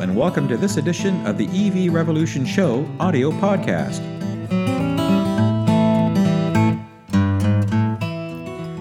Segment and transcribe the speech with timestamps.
[0.00, 4.02] And welcome to this edition of the EV Revolution Show audio podcast.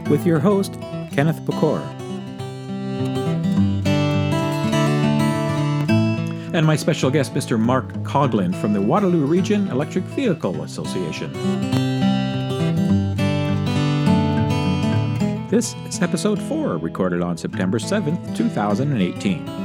[0.10, 0.74] With your host,
[1.14, 1.82] Kenneth Pecor.
[6.54, 7.58] And my special guest, Mr.
[7.58, 11.32] Mark Coglin from the Waterloo Region Electric Vehicle Association.
[15.50, 19.65] This is episode 4, recorded on September 7th, 2018.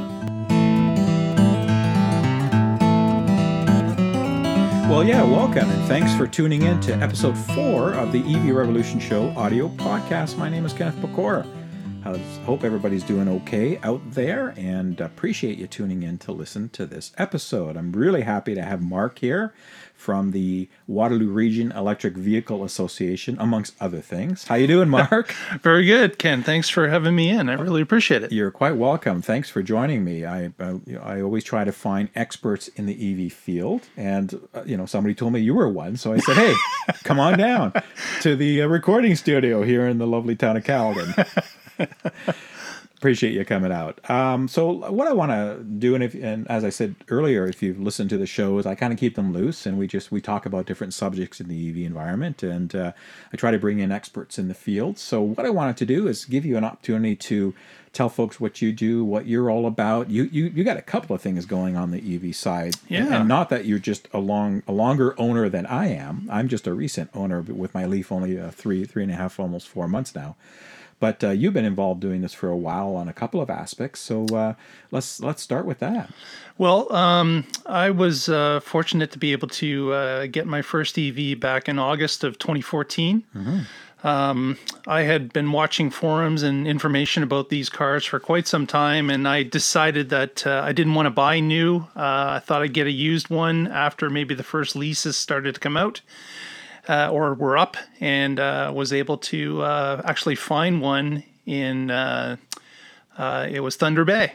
[4.90, 8.98] Well, yeah, welcome, and thanks for tuning in to episode 4 of the EV Revolution
[8.98, 10.36] Show audio podcast.
[10.36, 11.46] My name is Kenneth Pecora.
[12.04, 16.86] I hope everybody's doing okay out there and appreciate you tuning in to listen to
[16.86, 17.76] this episode.
[17.76, 19.54] I'm really happy to have Mark here
[20.00, 24.44] from the Waterloo Region Electric Vehicle Association, amongst other things.
[24.44, 25.34] How you doing, Mark?
[25.60, 26.42] Very good, Ken.
[26.42, 27.48] Thanks for having me in.
[27.48, 28.32] I really appreciate it.
[28.32, 29.20] You're quite welcome.
[29.22, 30.24] Thanks for joining me.
[30.24, 34.76] I I, I always try to find experts in the EV field, and uh, you
[34.76, 36.54] know somebody told me you were one, so I said, "Hey,
[37.04, 37.72] come on down
[38.22, 41.14] to the uh, recording studio here in the lovely town of Caledon."
[43.00, 43.98] appreciate you coming out.
[44.10, 47.62] Um, so what I want to do, and if and as I said earlier, if
[47.62, 50.20] you've listened to the shows, I kind of keep them loose, and we just we
[50.20, 52.92] talk about different subjects in the EV environment, and uh,
[53.32, 54.98] I try to bring in experts in the field.
[54.98, 57.54] So what I wanted to do is give you an opportunity to
[57.94, 60.10] tell folks what you do, what you're all about.
[60.10, 63.26] You you you got a couple of things going on the EV side, yeah, and
[63.26, 66.28] not that you're just a long a longer owner than I am.
[66.30, 69.40] I'm just a recent owner with my Leaf, only uh, three three and a half,
[69.40, 70.36] almost four months now.
[71.00, 74.00] But uh, you've been involved doing this for a while on a couple of aspects,
[74.00, 74.54] so uh,
[74.90, 76.10] let's let's start with that.
[76.58, 81.40] Well, um, I was uh, fortunate to be able to uh, get my first EV
[81.40, 83.24] back in August of 2014.
[83.34, 84.06] Mm-hmm.
[84.06, 89.08] Um, I had been watching forums and information about these cars for quite some time,
[89.08, 91.86] and I decided that uh, I didn't want to buy new.
[91.96, 95.60] Uh, I thought I'd get a used one after maybe the first leases started to
[95.60, 96.02] come out
[96.90, 102.36] uh, or were up and uh, was able to uh, actually find one in uh,
[103.16, 104.32] uh, it was Thunder Bay.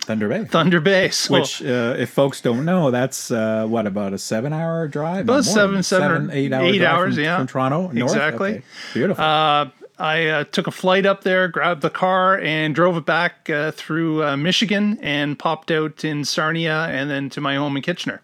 [0.00, 0.44] Thunder Bay.
[0.44, 1.08] Thunder Bay.
[1.12, 5.24] So, Which, uh, if folks don't know, that's what about a seven-hour drive?
[5.24, 7.90] About seven, seven, seven, eight, hour eight hours, from, yeah, from Toronto.
[7.90, 8.12] North?
[8.12, 8.50] Exactly.
[8.50, 8.62] Okay.
[8.94, 9.24] Beautiful.
[9.98, 13.70] I uh, took a flight up there, grabbed the car, and drove it back uh,
[13.70, 18.20] through uh, Michigan and popped out in Sarnia and then to my home in Kitchener.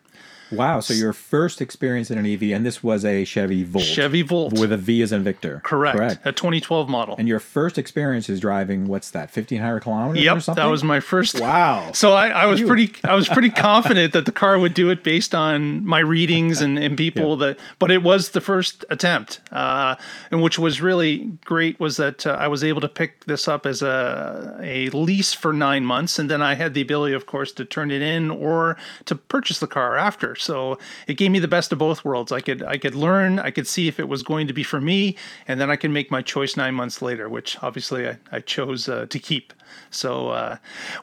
[0.53, 0.81] Wow.
[0.81, 3.85] So your first experience in an EV, and this was a Chevy Volt.
[3.85, 4.53] Chevy Volt.
[4.59, 5.61] With a V as in Victor.
[5.65, 5.97] Correct.
[5.97, 6.21] Correct.
[6.25, 7.17] A 2012 model.
[7.19, 10.63] And your first experience is driving, what's that, 1,500 kilometers yep, or something?
[10.63, 11.41] that was my first.
[11.41, 11.93] Wow.
[11.93, 12.67] So I, I was you...
[12.67, 16.61] pretty I was pretty confident that the car would do it based on my readings
[16.61, 19.41] and, and people that, but it was the first attempt.
[19.51, 19.97] Uh,
[20.31, 23.67] and which was really great was that uh, I was able to pick this up
[23.67, 26.19] as a, a lease for nine months.
[26.19, 28.77] And then I had the ability, of course, to turn it in or
[29.07, 30.35] to purchase the car after.
[30.43, 32.33] So it gave me the best of both worlds.
[32.33, 34.81] I could I could learn, I could see if it was going to be for
[34.81, 35.17] me,
[35.49, 38.89] and then I can make my choice nine months later, which obviously I, I chose
[38.89, 39.53] uh, to keep.
[39.91, 40.57] So uh,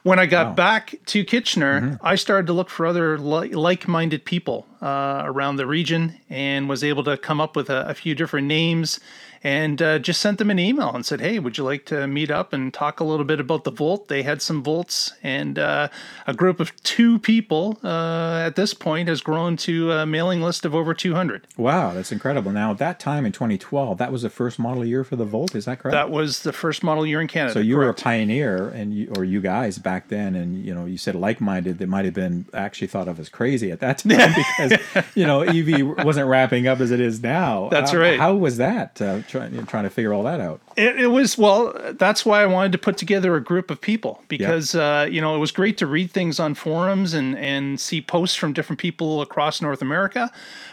[0.03, 0.53] when I got wow.
[0.53, 2.05] back to Kitchener, mm-hmm.
[2.05, 6.83] I started to look for other li- like-minded people uh, around the region, and was
[6.83, 8.99] able to come up with a, a few different names
[9.43, 12.29] and uh, just sent them an email and said, "Hey, would you like to meet
[12.29, 15.89] up and talk a little bit about the Volt?" They had some Volts, and uh,
[16.27, 20.65] a group of two people uh, at this point has grown to a mailing list
[20.65, 21.47] of over 200.
[21.57, 22.51] Wow, that's incredible!
[22.51, 25.55] Now, at that time in 2012, that was the first model year for the Volt.
[25.55, 25.93] Is that correct?
[25.93, 27.53] That was the first model year in Canada.
[27.53, 27.85] So you correct.
[27.85, 31.15] were a pioneer, and you, or you guys back then, and you know, you said
[31.15, 31.79] like-minded.
[31.79, 35.41] That might have been actually thought of as crazy at that time because you know
[35.41, 37.69] EV wasn't wrapping up as it is now.
[37.69, 38.19] That's right.
[38.19, 38.99] How was that?
[39.35, 40.61] Uh, trying trying to figure all that out.
[40.75, 41.73] It, it, was well.
[41.93, 44.81] That's why I wanted to put together a group of people because yep.
[44.81, 48.35] uh, you know it was great to read things on forums and and see posts
[48.35, 50.31] from different people across North America,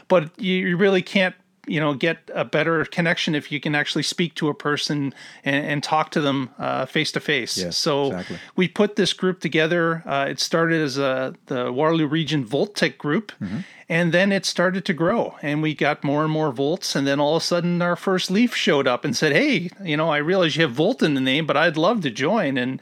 [0.08, 1.34] but you, you really can't
[1.66, 5.12] you know get a better connection if you can actually speak to a person
[5.44, 6.50] and, and talk to them
[6.88, 7.64] face to face.
[7.76, 8.38] So exactly.
[8.54, 10.02] we put this group together.
[10.06, 13.58] Uh, it started as a the Waterloo Region Voltec group, mm-hmm.
[13.88, 16.96] And then it started to grow, and we got more and more volts.
[16.96, 19.96] And then all of a sudden, our first Leaf showed up and said, "Hey, you
[19.96, 22.80] know, I realize you have Volt in the name, but I'd love to join." And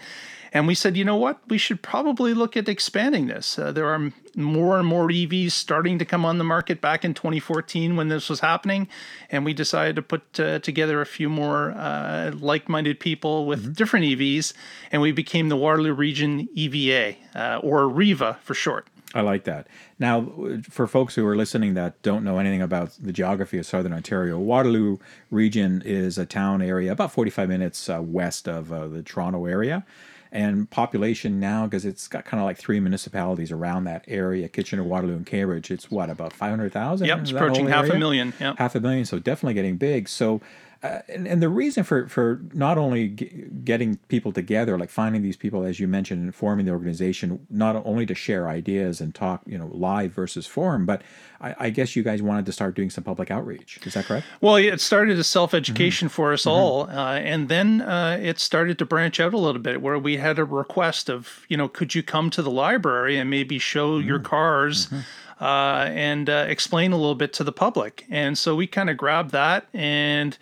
[0.55, 1.41] and we said, you know what?
[1.49, 3.59] We should probably look at expanding this.
[3.59, 7.13] Uh, there are more and more EVs starting to come on the market back in
[7.13, 8.87] 2014 when this was happening.
[9.31, 13.65] And we decided to put uh, together a few more uh, like minded people with
[13.65, 13.73] mm-hmm.
[13.73, 14.53] different EVs.
[14.93, 18.87] And we became the Waterloo Region EVA, uh, or REVA for short.
[19.15, 19.69] I like that.
[19.99, 20.29] Now,
[20.69, 24.39] for folks who are listening that don't know anything about the geography of Southern Ontario,
[24.39, 24.99] Waterloo
[25.31, 29.87] region is a town area about 45 minutes uh, west of uh, the Toronto area
[30.35, 34.83] and population now because it's got kind of like three municipalities around that area kitchener
[34.83, 37.95] waterloo and cambridge it's what about 500000 yep it's approaching half area?
[37.95, 38.59] a million yep.
[38.59, 40.41] half a million so definitely getting big so
[40.85, 45.23] uh, and, and, the reason for, for not only g- getting people together, like finding
[45.23, 49.15] these people, as you mentioned, and forming the organization, not only to share ideas and
[49.15, 51.01] talk, you know, live versus forum, but
[51.41, 53.81] I, I guess you guys wanted to start doing some public outreach.
[53.87, 54.27] Is that correct?
[54.43, 56.15] Well, it started as self education mm-hmm.
[56.15, 56.51] for us mm-hmm.
[56.51, 56.91] all.
[56.91, 60.39] Uh, and then uh, it started to branch out a little bit where we had
[60.39, 64.07] a request of, you know, could you come to the library and maybe show mm-hmm.
[64.07, 64.89] your cars?
[64.89, 65.01] Mm-hmm.
[65.41, 68.07] Uh, and uh, explain a little bit to the public.
[68.09, 70.39] And so we kind of grabbed that and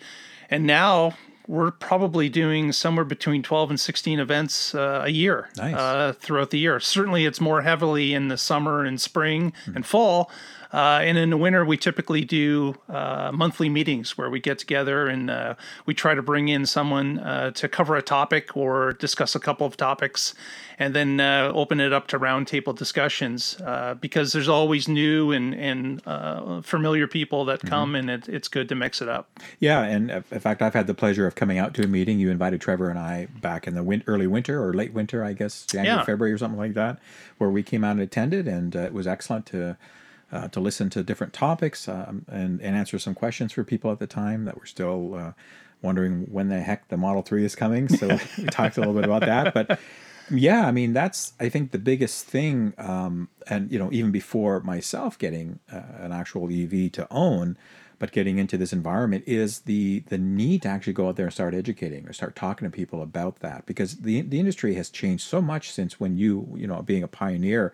[0.53, 1.15] and now
[1.47, 5.75] we're probably doing somewhere between 12 and 16 events uh, a year nice.
[5.75, 6.79] uh, throughout the year.
[6.79, 9.77] Certainly, it's more heavily in the summer and spring mm-hmm.
[9.77, 10.29] and fall,
[10.73, 15.07] uh, and in the winter, we typically do uh, monthly meetings where we get together
[15.07, 15.53] and uh,
[15.85, 19.67] we try to bring in someone uh, to cover a topic or discuss a couple
[19.67, 20.33] of topics,
[20.79, 25.53] and then uh, open it up to roundtable discussions uh, because there's always new and,
[25.53, 26.01] and
[26.65, 27.67] familiar people that mm-hmm.
[27.67, 29.39] come, and it, it's good to mix it up.
[29.59, 32.19] Yeah, and in fact, I've had the pleasure of coming out to a meeting.
[32.19, 35.33] You invited Trevor and I back in the win- early winter or late winter, I
[35.33, 36.03] guess, January, yeah.
[36.03, 36.97] February, or something like that,
[37.37, 39.77] where we came out and attended, and it was excellent to
[40.33, 43.99] uh, to listen to different topics um, and, and answer some questions for people at
[43.99, 45.31] the time that were still uh,
[45.83, 47.87] wondering when the heck the Model 3 is coming.
[47.87, 48.07] So
[48.37, 49.53] we talked a little bit about that.
[49.53, 49.79] But
[50.31, 52.73] yeah, I mean, that's, I think, the biggest thing.
[52.79, 57.55] Um, and, you know, even before myself getting uh, an actual EV to own,
[57.99, 61.33] but getting into this environment is the the need to actually go out there and
[61.33, 65.23] start educating or start talking to people about that because the the industry has changed
[65.23, 67.71] so much since when you you know being a pioneer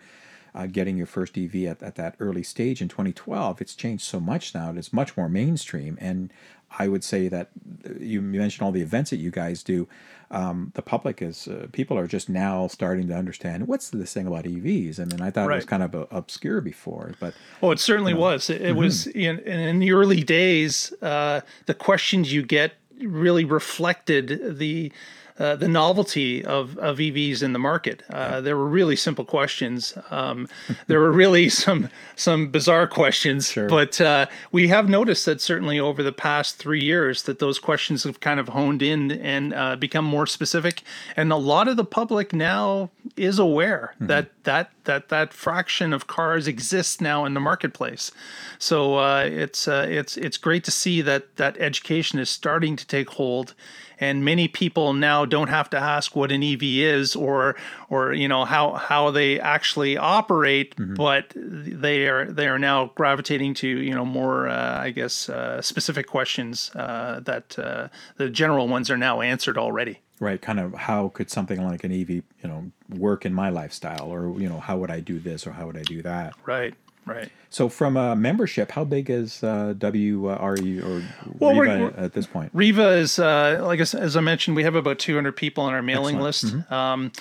[0.56, 3.62] uh, getting your first EV at, at that early stage in 2012.
[3.62, 4.74] It's changed so much now.
[4.76, 5.98] It's much more mainstream.
[6.00, 6.32] And
[6.78, 7.50] I would say that
[7.86, 9.88] uh, you mentioned all the events that you guys do.
[10.32, 14.28] Um, the public is uh, people are just now starting to understand what's this thing
[14.28, 15.00] about EVs.
[15.00, 15.56] I mean, I thought right.
[15.56, 18.26] it was kind of uh, obscure before, but oh, it certainly you know.
[18.26, 18.50] was.
[18.50, 18.78] It, it mm-hmm.
[18.78, 20.94] was in, in the early days.
[21.02, 24.92] Uh, the questions you get really reflected the
[25.40, 28.04] uh, the novelty of, of EVs in the market.
[28.10, 29.98] Uh, there were really simple questions.
[30.12, 30.48] Um,
[30.88, 33.70] there were really some some bizarre questions, sure.
[33.70, 38.04] but uh, we have noticed that certainly over the past three years that those questions
[38.04, 40.84] have kind of honed in and uh, become more specific.
[41.16, 44.08] And a lot of the public now is aware mm-hmm.
[44.08, 48.12] that that that that fraction of cars exists now in the marketplace.
[48.58, 53.12] So uh, it's it's it's great to see that that education is starting to take
[53.12, 53.54] hold
[54.00, 57.56] and many people now don't have to ask what an EV is or
[57.90, 60.96] or you know how how they actually operate, mm-hmm.
[60.96, 65.62] but they are they are now gravitating to you know more uh, I guess uh,
[65.62, 70.00] specific questions uh, that uh, the general ones are now answered already.
[70.20, 74.14] Right, kind of how could something like an EV, you know, work in my lifestyle,
[74.14, 76.34] or you know, how would I do this, or how would I do that?
[76.46, 76.74] Right.
[77.06, 77.30] Right.
[77.50, 81.04] So, from a membership, how big is uh, WRE or
[81.40, 82.52] well, REVA at this point?
[82.54, 86.18] REVA is, uh, like as I mentioned, we have about 200 people on our mailing
[86.18, 86.24] Excellent.
[86.24, 86.46] list.
[86.46, 86.74] Mm-hmm.
[86.74, 87.12] Um,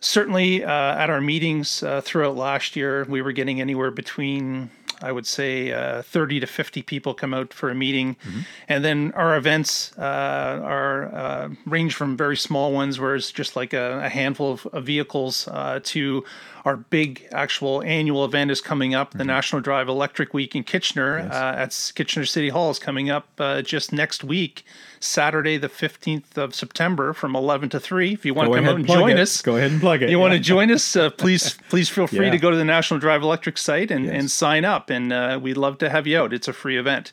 [0.00, 4.70] certainly, uh, at our meetings uh, throughout last year, we were getting anywhere between
[5.02, 8.16] I would say uh, 30 to 50 people come out for a meeting.
[8.16, 8.40] Mm-hmm.
[8.68, 13.56] And then our events uh, are uh, range from very small ones where it's just
[13.56, 16.24] like a, a handful of, of vehicles uh, to
[16.64, 19.10] our big actual annual event is coming up.
[19.10, 19.18] Mm-hmm.
[19.18, 21.32] The National Drive Electric Week in Kitchener yes.
[21.32, 24.64] Uh, at Kitchener City Hall is coming up uh, just next week.
[25.02, 28.12] Saturday, the 15th of September from 11 to 3.
[28.12, 29.18] If you want go to come out and join it.
[29.18, 30.10] us, go ahead and plug it.
[30.10, 30.20] You yeah.
[30.20, 32.32] want to join us, uh, please please feel free yeah.
[32.32, 34.14] to go to the National Drive Electric site and, yes.
[34.14, 34.90] and sign up.
[34.90, 36.34] And uh, we'd love to have you out.
[36.34, 37.12] It's a free event.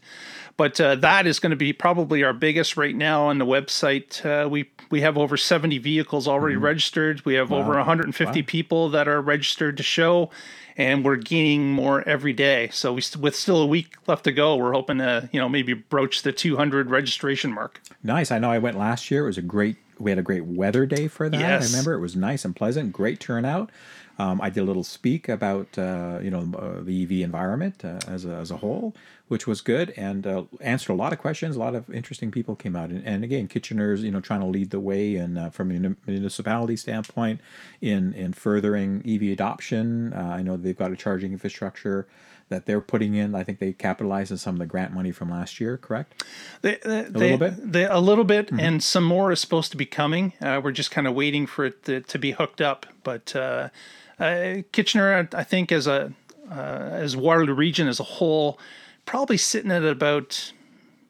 [0.58, 4.26] But uh, that is going to be probably our biggest right now on the website.
[4.26, 6.66] Uh, we we have over 70 vehicles already mm-hmm.
[6.66, 7.24] registered.
[7.26, 7.60] We have wow.
[7.60, 8.46] over 150 wow.
[8.48, 10.32] people that are registered to show
[10.78, 12.70] and we're gaining more every day.
[12.72, 15.74] So we, with still a week left to go, we're hoping to you know maybe
[15.74, 17.82] broach the 200 registration mark.
[18.04, 18.32] Nice.
[18.32, 19.24] I know I went last year.
[19.24, 19.78] It was a great.
[20.00, 21.40] We had a great weather day for that.
[21.40, 21.70] Yes.
[21.70, 22.94] I remember it was nice and pleasant.
[22.94, 23.72] Great turnout.
[24.20, 28.00] Um, I did a little speak about uh, you know uh, the EV environment uh,
[28.08, 28.94] as a, as a whole,
[29.28, 31.56] which was good and uh, answered a lot of questions.
[31.56, 34.46] A lot of interesting people came out, and, and again, Kitchener's you know trying to
[34.46, 37.42] lead the way and uh, from a municipality standpoint
[37.82, 40.14] in in furthering EV adoption.
[40.14, 42.08] Uh, I know they've got a charging infrastructure
[42.50, 43.36] that they're putting in.
[43.36, 46.24] I think they capitalized on some of the grant money from last year, correct?
[46.62, 47.72] They, they, a little bit.
[47.72, 48.60] They, a little bit, mm-hmm.
[48.60, 50.34] and some more is supposed to be coming.
[50.42, 52.86] Uh, we're just kind of waiting for it to, to, be hooked up.
[53.04, 53.70] But uh,
[54.20, 56.14] uh, Kitchener, I think, as a
[56.50, 56.54] uh,
[56.92, 58.58] as Waterloo region as a whole,
[59.08, 60.54] probably sitting at about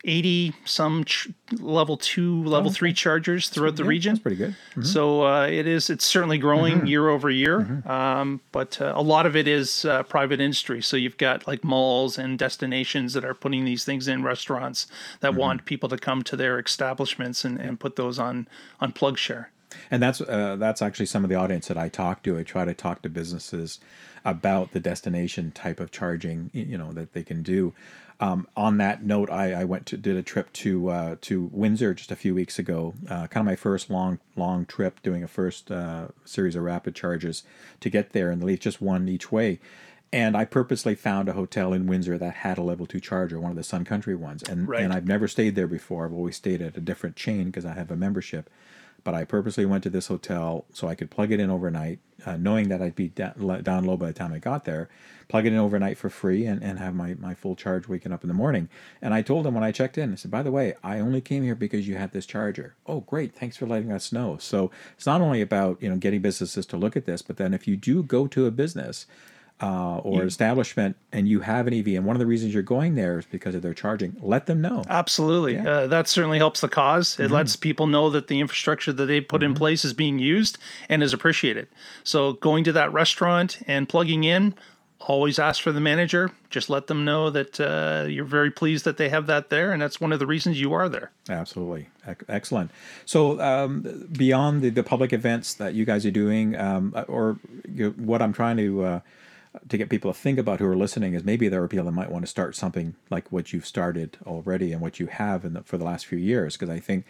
[0.06, 1.28] 80 some ch-
[1.60, 4.14] level two, level three chargers throughout the region.
[4.14, 4.56] That's pretty good.
[4.76, 4.86] Mhm.
[4.86, 5.90] So uh, it is.
[5.90, 10.04] It's certainly growing year over year, um, but uh, a lot of it is uh,
[10.04, 10.82] private industry.
[10.82, 14.88] So you've got like malls and destinations that are putting these things in restaurants
[15.20, 18.48] that want people to come to their establishments and, and put those on
[18.80, 19.48] on PlugShare.
[19.92, 22.38] And that's uh, that's actually some of the audience that I talk to.
[22.38, 23.80] I try to talk to businesses
[24.26, 27.74] about the destination type of charging, you know, that they can do.
[28.20, 31.94] Um, on that note, I, I went to did a trip to uh, to Windsor
[31.94, 32.94] just a few weeks ago.
[33.08, 36.96] Uh, kind of my first long long trip, doing a first uh, series of rapid
[36.96, 37.44] charges
[37.80, 39.60] to get there, and leave just one each way.
[40.12, 43.52] And I purposely found a hotel in Windsor that had a level two charger, one
[43.52, 44.42] of the Sun Country ones.
[44.42, 44.82] And Right.
[44.82, 46.06] and I've never stayed there before.
[46.06, 48.50] I've always stayed at a different chain because I have a membership
[49.08, 52.36] but I purposely went to this hotel so I could plug it in overnight, uh,
[52.36, 54.90] knowing that I'd be da- down low by the time I got there,
[55.30, 58.26] plug it in overnight for free and, and have my, my full charge waking up
[58.26, 58.68] in the morning.
[59.02, 61.22] And I told them when I checked in, I said, by the way, I only
[61.22, 62.76] came here because you had this charger.
[62.86, 63.34] Oh, great.
[63.34, 64.36] Thanks for letting us know.
[64.42, 67.54] So it's not only about, you know, getting businesses to look at this, but then
[67.54, 69.06] if you do go to a business,
[69.62, 72.96] uh, or establishment and you have an EV, and one of the reasons you're going
[72.96, 74.84] there is because of their charging, let them know.
[74.88, 75.58] Absolutely.
[75.58, 77.20] Uh, that certainly helps the cause.
[77.20, 80.58] It lets people know that the infrastructure that they put in place is being used
[80.90, 81.68] and is appreciated.
[82.04, 84.54] So going to that restaurant and plugging in,
[85.00, 86.32] always ask for the manager.
[86.50, 89.82] Just let them know that uh, you're very pleased that they have that there, and
[89.82, 91.12] that's one of the reasons you are there.
[91.30, 91.90] Absolutely.
[92.30, 92.72] Excellent.
[93.06, 97.38] So, um, beyond the, the public events that you guys are doing, um, or
[97.72, 99.00] you what I'm trying to uh,
[99.70, 101.92] to get people to think about who are listening is maybe there are people that
[101.92, 105.54] might want to start something like what you've started already and what you have in
[105.54, 106.56] the, for the last few years.
[106.56, 107.06] Because I think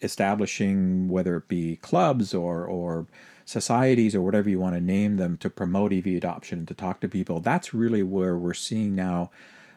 [0.00, 3.06] establishing whether it be clubs or or
[3.44, 7.00] societies or whatever you want to name them to promote EV adoption and to talk
[7.00, 9.30] to people, that's really where we're seeing now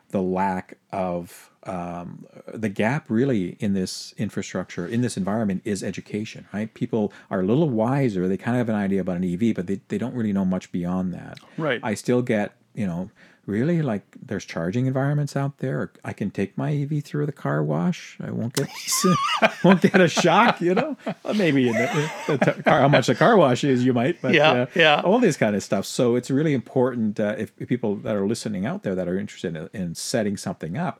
[0.09, 6.45] the lack of um, the gap really in this infrastructure in this environment is education
[6.53, 9.55] right people are a little wiser they kind of have an idea about an ev
[9.55, 11.79] but they, they don't really know much beyond that Right.
[11.83, 13.09] i still get you know
[13.47, 17.63] really like there's charging environments out there i can take my ev through the car
[17.63, 18.67] wash i won't get
[19.63, 23.07] won't get a shock you know Well, maybe in the, the t- car, how much
[23.07, 25.01] the car wash is you might but Yeah, uh, yeah.
[25.01, 25.85] all this kind of stuff.
[25.85, 29.17] So it's really important uh, if, if people that are listening out there that are
[29.17, 30.99] interested in, in setting something up.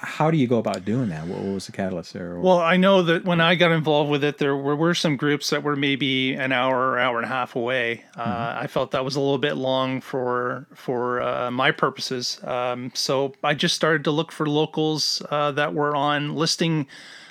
[0.00, 1.26] How do you go about doing that?
[1.26, 2.38] What, what was the catalyst there?
[2.38, 5.50] Well, I know that when I got involved with it, there were, were some groups
[5.50, 8.04] that were maybe an hour or hour and a half away.
[8.16, 12.38] Uh, I felt that was a little bit long for for uh, my purposes.
[12.44, 16.86] Um, so I just started to look for locals uh, that were on listing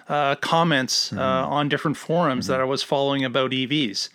[0.10, 4.10] uh, comments uh, on different forums that I was following about EVs.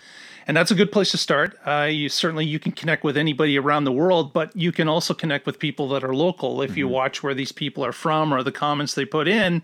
[0.47, 1.59] And that's a good place to start.
[1.65, 5.15] Uh, you certainly you can connect with anybody around the world, but you can also
[5.15, 8.43] connect with people that are local if you watch where these people are from or
[8.43, 9.63] the comments they put in.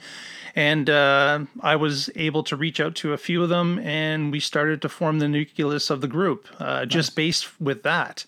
[0.54, 4.40] And uh, I was able to reach out to a few of them, and we
[4.40, 8.25] started to form the nucleus of the group, uh, just based with that.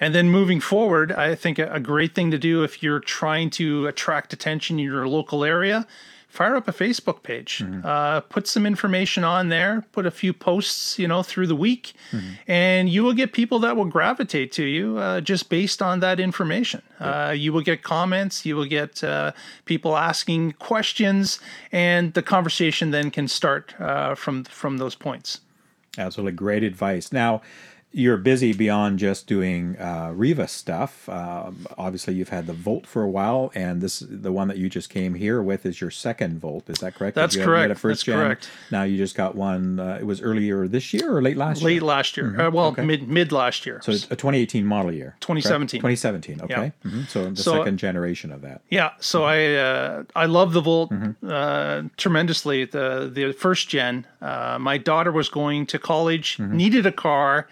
[0.00, 3.88] And then moving forward, I think a great thing to do if you're trying to
[3.88, 5.86] attract attention in your local area,
[6.28, 10.98] fire up a Facebook page, uh, put some information on there, put a few posts,
[10.98, 11.94] you know, through the week,
[12.46, 16.20] and you will get people that will gravitate to you uh, just based on that
[16.20, 16.82] information.
[17.00, 19.32] Uh, you will get comments, you will get uh,
[19.64, 21.40] people asking questions,
[21.72, 25.40] and the conversation then can start uh, from from those points.
[25.96, 27.12] Absolutely great advice.
[27.12, 27.42] Now,
[27.90, 31.08] you're busy beyond just doing uh, REVA stuff.
[31.08, 34.68] Um, obviously, you've had the Volt for a while, and this the one that you
[34.68, 36.68] just came here with is your second Volt.
[36.68, 37.14] Is that correct?
[37.14, 37.72] That's You had- had correct.
[37.72, 38.18] a first That's gen.
[38.18, 38.50] correct.
[38.70, 39.80] Now you just got one.
[39.80, 41.82] Uh, it was earlier this year or late last Late year.
[41.82, 43.80] last year, uh, well, mid mid last year.
[43.82, 45.16] So it's a 2018 model year.
[45.20, 45.22] correct?
[45.22, 45.80] 2017.
[45.80, 46.40] 2017.
[46.42, 46.72] Okay.
[46.84, 47.08] Mhm.
[47.08, 48.60] So the So- second generation of that.
[48.68, 51.26] Yeah, so I uh, I love the Volt Mm-hmm.
[51.30, 52.66] uh, tremendously.
[52.66, 54.06] The the first gen.
[54.20, 56.56] Uh, my daughter was going to college, Mm-hmm.
[56.56, 57.48] needed a car,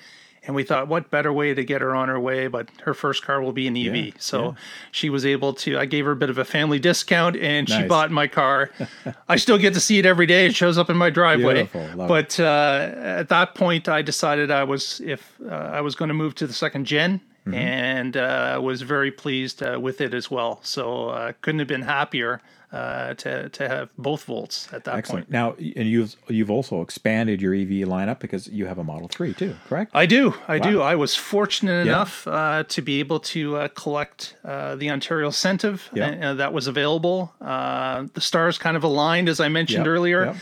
[0.46, 2.46] and we thought, what better way to get her on her way?
[2.46, 3.96] But her first car will be an EV.
[3.96, 4.54] Yeah, so
[4.92, 5.78] she was able to.
[5.78, 8.70] I gave her a bit of a family discount, and she bought my car.
[9.28, 10.46] I still get to see it every day.
[10.46, 11.68] It shows up in my driveway.
[11.96, 16.14] But uh, at that point, I decided I was if uh, I was going to
[16.14, 17.20] move to the second gen.
[17.46, 17.54] Mm-hmm.
[17.54, 20.58] And uh, was very pleased uh, with it as well.
[20.64, 22.40] So uh, couldn't have been happier
[22.76, 25.26] uh, to to have both volts at that Excellent.
[25.26, 25.32] point.
[25.32, 25.46] Now,
[25.80, 29.54] and you've you've also expanded your EV lineup because you have a Model Three too,
[29.68, 29.90] correct?
[29.94, 30.82] I do, I do.
[30.82, 31.92] I was fortunate Yeah.
[31.92, 36.30] enough uh, to be able to uh, collect uh, the Ontario incentive Yeah.
[36.30, 37.18] uh, that was available.
[37.40, 40.34] Uh, the stars kind of aligned, as I mentioned Yep, earlier.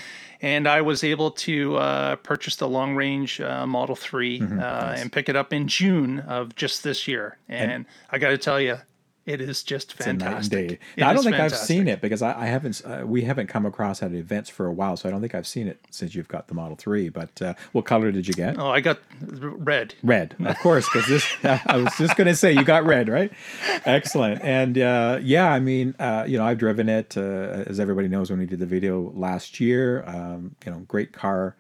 [0.43, 4.59] And I was able to uh, purchase the long range uh, Model 3 Mm-hmm.
[4.61, 7.39] uh, and pick it up in June of just this year.
[7.49, 8.77] And, I got to tell you,
[9.27, 10.81] it is just It's a night and fantastic.
[10.99, 12.83] Now, I don't think I've seen it because I, I haven't.
[12.85, 15.47] Uh, we haven't come across at events for a while, so I don't think I've
[15.47, 17.09] seen it since you've got the Model Three.
[17.09, 18.59] But uh, what color did you get?
[18.59, 19.95] Oh, I got red.
[20.03, 21.27] Red, of course, because this.
[21.67, 23.33] I was just going to say you got red, right?
[23.87, 27.21] Excellent, and uh, yeah, I mean, uh, you know, I've driven it uh,
[27.67, 30.05] as everybody knows when we did the video last year.
[30.07, 31.57] Um, you know, great car,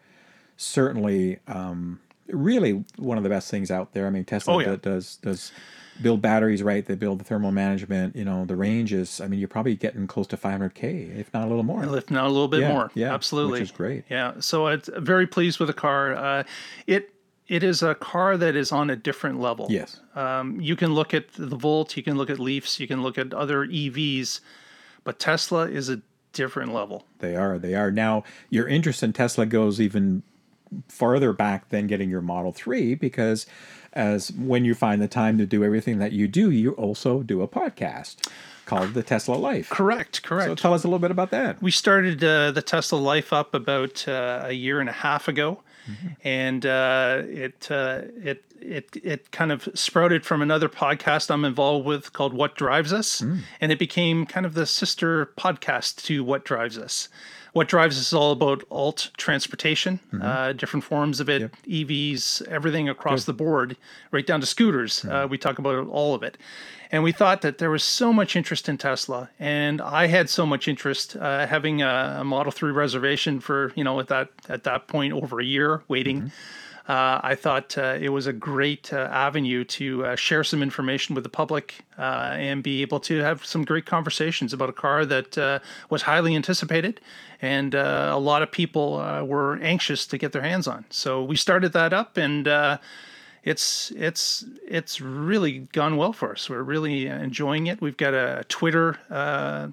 [0.56, 4.06] certainly, um, really one of the best things out there.
[4.06, 4.66] I mean, Tesla Oh, yeah.
[4.73, 5.52] do- does does
[6.03, 6.85] build batteries right.
[6.85, 8.17] They build the thermal management.
[8.17, 9.21] You know, the range is.
[9.21, 11.83] I mean, you're probably getting close to 500k, if not a little more.
[11.97, 12.91] If not a little bit Yeah, more.
[12.95, 13.53] yeah, absolutely.
[13.61, 14.05] which is great.
[14.11, 16.15] Yeah, so I'm very pleased with the car.
[16.15, 16.45] Uh,
[16.87, 17.11] it
[17.47, 19.67] it is a car that is on a different level.
[19.69, 20.01] Yes.
[20.15, 23.19] Um, you can look at the Volt, you can look at Leafs, you can look
[23.19, 24.41] at other EVs,
[25.05, 26.01] but Tesla is a
[26.33, 27.05] different level.
[27.19, 27.59] They are.
[27.59, 27.91] They are.
[27.91, 30.23] Now, your interest in Tesla goes even
[30.89, 33.47] farther back than getting your Model 3 because
[33.95, 37.41] as when you find the time to do everything that you do, you also do
[37.43, 38.29] a podcast
[38.67, 39.71] called The Tesla Life.
[39.71, 40.49] Correct, correct.
[40.49, 41.63] So tell us a little bit about that.
[41.63, 45.61] we started uh, the Tesla Life up about uh, a year and a half ago,
[46.23, 51.87] and uh, it uh, it it it kind of sprouted from another podcast I'm involved
[51.87, 53.21] with called What Drives Us,
[53.61, 57.09] and it became kind of the sister podcast to What Drives Us.
[57.54, 62.88] What Drives Us is all about alt transportation, uh, different forms of it, EVs, everything
[62.88, 63.76] across the board,
[64.11, 65.04] right down to scooters.
[65.04, 66.37] Uh, we talk about all of it.
[66.90, 70.44] And we thought that there was so much interest in Tesla, and I had so
[70.44, 74.64] much interest uh, having a, a Model Three reservation for you know at that at
[74.64, 76.32] that point over a year waiting.
[76.87, 81.14] Uh, I thought uh, it was a great uh, avenue to uh, share some information
[81.14, 85.07] with the public uh, and be able to have some great conversations about a car
[85.07, 87.00] that uh, was highly anticipated
[87.41, 90.85] and uh, a lot of people uh, were anxious to get their hands on.
[90.91, 92.49] So we started that up and.
[92.49, 92.79] Uh,
[93.45, 96.49] it's it's it's really gone well for us.
[96.49, 97.79] We're really enjoying it.
[97.79, 99.69] We've got a Twitter uh,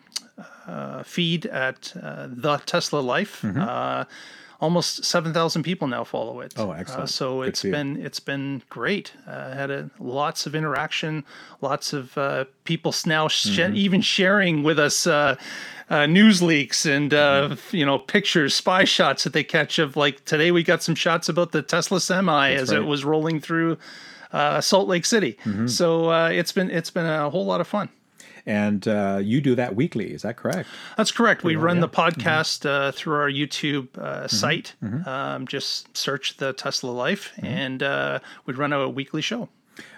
[0.67, 3.43] uh, feed at uh, the Tesla Life.
[3.45, 4.05] Uh,
[4.61, 6.53] almost seven thousand people now follow it.
[6.53, 6.69] Mm-hmm.
[6.69, 7.03] Oh, excellent.
[7.03, 7.73] Uh, so Good it's for you.
[7.73, 9.11] been it's been great.
[9.27, 11.25] Uh, had a lots of interaction,
[11.59, 13.75] lots of uh, people now sh- Mm-hmm.
[13.75, 15.05] even sharing with us.
[15.05, 15.35] Uh,
[15.89, 17.75] uh, news leaks and uh, Mm-hmm.
[17.75, 21.27] you know pictures, spy shots that they catch of like today we got some shots
[21.27, 22.77] about the Tesla semi as right.
[22.77, 22.85] Mm-hmm.
[22.85, 23.77] it was rolling through
[24.31, 25.37] uh, Salt Lake City.
[25.65, 27.89] So uh, it's been it's been a whole lot of fun.
[28.45, 30.67] And uh, you do that weekly, is that correct?
[30.97, 31.43] That's correct.
[31.43, 32.21] We run the Mm-hmm.
[32.21, 34.73] podcast uh, through our YouTube uh, site.
[35.05, 37.45] Um, just search the Tesla Life, Mm-hmm.
[37.45, 39.49] and uh, we run a weekly show.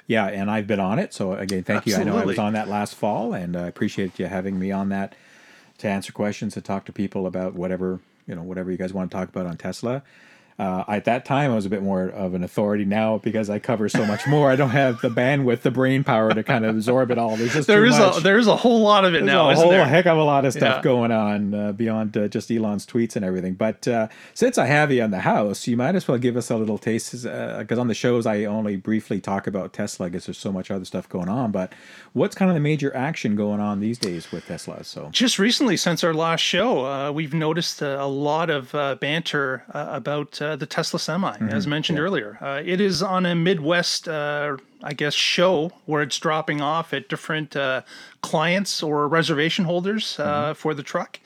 [0.08, 1.14] Yeah, and I've been on it.
[1.14, 1.96] So again, thank you.
[1.96, 4.90] I know I was on that last fall, and I appreciate you having me on
[4.90, 5.16] that
[5.80, 9.12] to answer questions, to talk to people about whatever you know, whatever you guys want
[9.12, 10.02] to talk about on Tesla.
[10.60, 12.86] Uh, at that time, I was a bit more of an authority.
[12.86, 16.34] Now, because I cover so much more, I don't have the bandwidth, the brain power
[16.34, 17.36] to kind of absorb it all.
[17.36, 19.56] There's just There is a there is a whole lot of it There's now, a
[19.56, 19.86] whole there?
[19.86, 20.82] heck of a lot of stuff Yeah.
[20.84, 23.54] going on uh, beyond uh, just Elon's tweets and everything.
[23.56, 26.50] But uh, since I have you on the house, you might as well give us
[26.52, 27.12] a little taste.
[27.24, 30.10] Because on the shows, I only briefly talk about Tesla.
[30.10, 31.52] Guess there's so much other stuff going on.
[31.52, 31.74] But
[32.14, 34.84] what's kind of the major action going on these days with Tesla?
[34.84, 38.96] So Just recently, since our last show, uh, we've noticed uh, a lot of uh,
[38.96, 41.50] banter uh, about uh, the Tesla Semi, Mm-hmm.
[41.50, 42.38] as mentioned earlier.
[42.42, 47.10] Uh, it is on a Midwest, uh, I guess, show where it's dropping off at
[47.10, 47.82] different uh,
[48.22, 50.54] clients or reservation holders uh, Mm-hmm.
[50.54, 51.20] for the truck.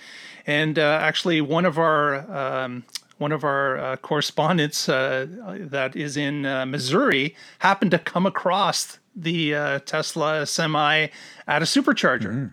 [0.46, 2.84] And uh, actually, one of our um,
[3.18, 5.26] one of our uh, correspondents uh,
[5.72, 11.08] that is in uh, Missouri happened to come across the uh, Tesla Semi
[11.48, 12.52] at a supercharger.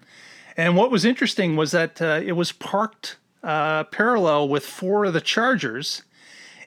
[0.56, 5.12] And what was interesting was that uh, it was parked uh, parallel with four of
[5.12, 6.02] the chargers,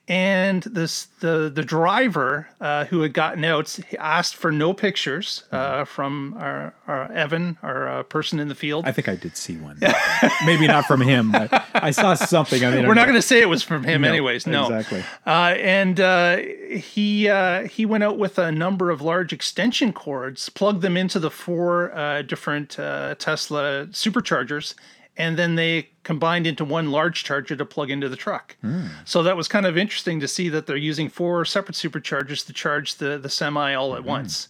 [0.07, 5.83] and this the the driver uh, who had gotten out asked for no pictures uh,
[5.83, 8.85] from our, our Evan, our uh, person in the field.
[8.85, 9.79] I think I did see one.
[10.45, 12.87] Maybe not from him, but I saw something the internet.
[12.87, 14.47] We're not going to say it was from him, anyways.
[14.47, 15.03] No, exactly.
[15.25, 20.47] Uh, and uh, he uh, he went out with a number of large extension cords,
[20.47, 24.73] plugged them into the four uh, different uh, Tesla superchargers,
[25.17, 28.55] and then they combined into one large charger to plug into the truck.
[29.03, 32.53] So that was kind of interesting to see that they're using four separate superchargers to
[32.53, 34.47] charge the the semi all at once.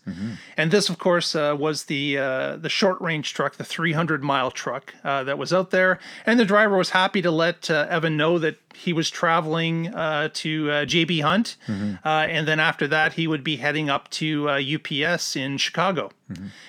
[0.56, 4.52] And this, of course, uh, was the uh, the short range truck, the 300 mile
[4.52, 8.16] truck uh, that was out there, and the driver was happy to let uh, Evan
[8.18, 11.58] know that he was traveling uh, to uh, JB Hunt,
[12.06, 16.12] uh, and then after that he would be heading up to uh, UPS in Chicago,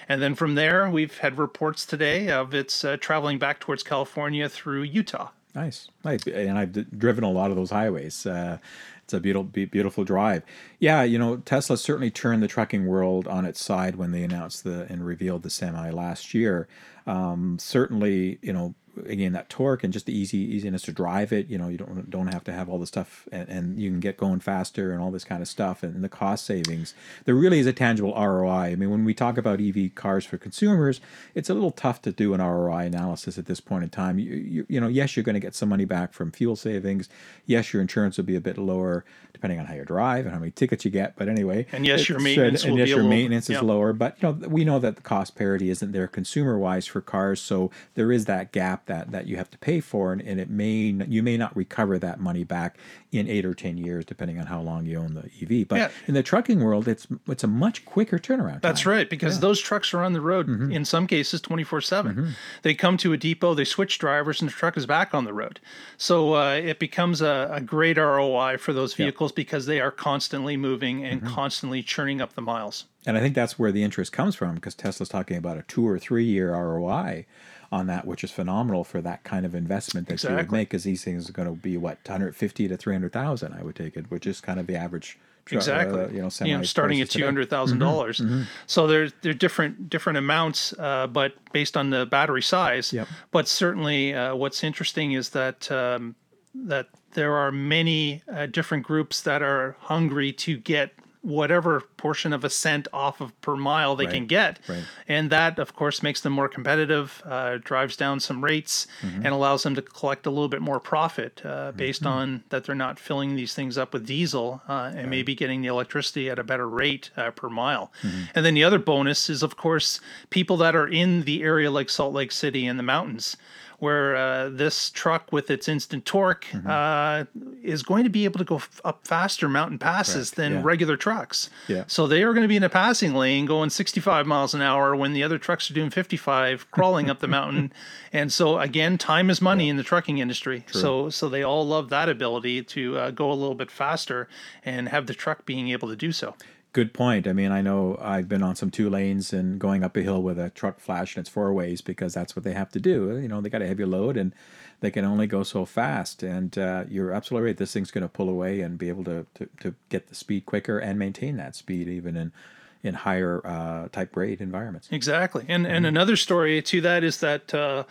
[0.09, 4.49] and then from there we've had reports today of it's uh, traveling back towards California
[4.49, 5.31] through Utah.
[5.55, 6.27] Nice, nice.
[6.27, 8.27] And I've d- driven a lot of those highways.
[8.27, 8.59] Uh,
[9.03, 10.43] it's a beautiful, beautiful drive.
[10.79, 14.65] Yeah, you know, Tesla certainly turned the trucking world on its side when they announced
[14.65, 16.69] the and revealed the semi last year.
[17.07, 18.75] Um, certainly, you know,
[19.07, 21.49] again that torque and just the easy easiness to drive it.
[21.49, 24.01] You know, you don't don't have to have all the stuff, and, and you can
[24.01, 26.95] get going faster and all this kind of stuff, and, and the cost savings.
[27.25, 28.51] There really is a tangible ROI.
[28.51, 31.01] I mean, when we talk about EV cars for consumers,
[31.35, 34.19] it's a little tough to do an ROI analysis at this point in time.
[34.19, 37.09] You you, you know, yes, you're going to get some money back from fuel savings.
[37.47, 39.05] Yes, your insurance will be a bit lower
[39.39, 41.15] depending on how you drive and how many tickets you get.
[41.17, 43.93] But anyway, and yes, your maintenance should, and yes, your little, maintenance is lower.
[43.93, 47.41] But you know, we know that the cost parity isn't there consumer wise for cars,
[47.41, 50.51] so there is that gap that that you have to pay for, and, and it
[50.51, 52.77] may you may not recover that money back
[53.13, 55.69] in eight or ten years, depending on how long you own the EV.
[55.69, 55.91] But yeah.
[56.07, 58.63] in the trucking world, it's it's a much quicker turnaround.
[58.63, 58.93] That's time.
[58.93, 59.41] right, because yeah.
[59.41, 60.73] those trucks are on the road mm-hmm.
[60.73, 62.15] in some cases twenty four seven.
[62.15, 62.31] Mm-hmm.
[62.63, 65.33] They come to a depot, they switch drivers, and the truck is back on the
[65.33, 65.61] road.
[65.97, 70.57] So uh, it becomes a, a, great ROI for those vehicles because they are constantly
[70.57, 71.35] moving and mm-hmm.
[71.35, 72.85] constantly churning up the miles.
[73.07, 75.87] And I think that's where the interest comes from because Tesla's talking about a two
[75.87, 77.27] or three year ROI
[77.71, 80.35] on that, which is phenomenal for that kind of investment that exactly.
[80.35, 80.71] you would make.
[80.71, 84.11] Because these things are going to be what 150 to 300,000, I would take it,
[84.11, 85.19] which is kind of the average.
[85.51, 86.01] Exactly.
[86.01, 87.89] Uh, you know, you know, starting at two hundred thousand mm-hmm.
[87.89, 88.21] dollars.
[88.21, 88.43] Mm-hmm.
[88.67, 92.93] So there's there are different different amounts, uh, but based on the battery size.
[92.93, 93.09] Yep.
[93.31, 96.17] But certainly, uh, what's interesting is that um,
[96.55, 100.93] that there are many uh, different groups that are hungry to get
[101.29, 104.15] whatever portion of a cent off of per mile they right.
[104.15, 104.59] can get.
[104.67, 104.85] Right.
[105.07, 109.25] And that, of course, makes them more competitive, uh, drives down some rates, mm-hmm.
[109.25, 112.13] and allows them to collect a little bit more profit uh, based mm-hmm.
[112.13, 115.09] on that they're not filling these things up with diesel uh, and right.
[115.09, 117.93] maybe getting the electricity at a better rate uh, per mile.
[118.03, 118.23] Mm-hmm.
[118.35, 121.91] And then the other bonus is, of course, people that are in the area like
[121.91, 123.37] Salt Lake City and the mountains
[123.79, 126.69] where uh, this truck with its instant torque mm-hmm.
[126.69, 127.25] uh,
[127.63, 130.61] is going to be able to go f- up faster mountain passes than yeah.
[130.65, 131.49] regular trucks.
[131.69, 131.85] Yeah.
[131.87, 134.97] So they are going to be in a passing lane going 65 miles an hour
[134.97, 137.73] when the other trucks are doing 55 crawling up the mountain.
[138.13, 139.71] And so again, time is money yeah.
[139.71, 140.65] in the trucking industry.
[140.67, 140.81] True.
[140.81, 144.29] So so they all love that ability to uh, go a little bit faster
[144.65, 146.35] and have the truck being able to do so
[146.73, 147.27] good point.
[147.27, 150.23] I mean, I know I've been on some two lanes and going up a hill
[150.23, 153.19] with a truck flash and it's four ways because that's what they have to do.
[153.19, 154.35] You know, they got a heavy load and
[154.81, 156.23] they can only go so fast.
[156.23, 157.57] And uh, you're absolutely right.
[157.57, 160.47] This thing's going to pull away and be able to, to, to get the speed
[160.47, 162.33] quicker and maintain that speed even in
[162.81, 164.89] in higher uh, type grade environments.
[164.93, 165.45] Exactly.
[165.49, 165.75] And mm-hmm.
[165.75, 167.53] and another story to that is that.
[167.55, 167.85] Uh,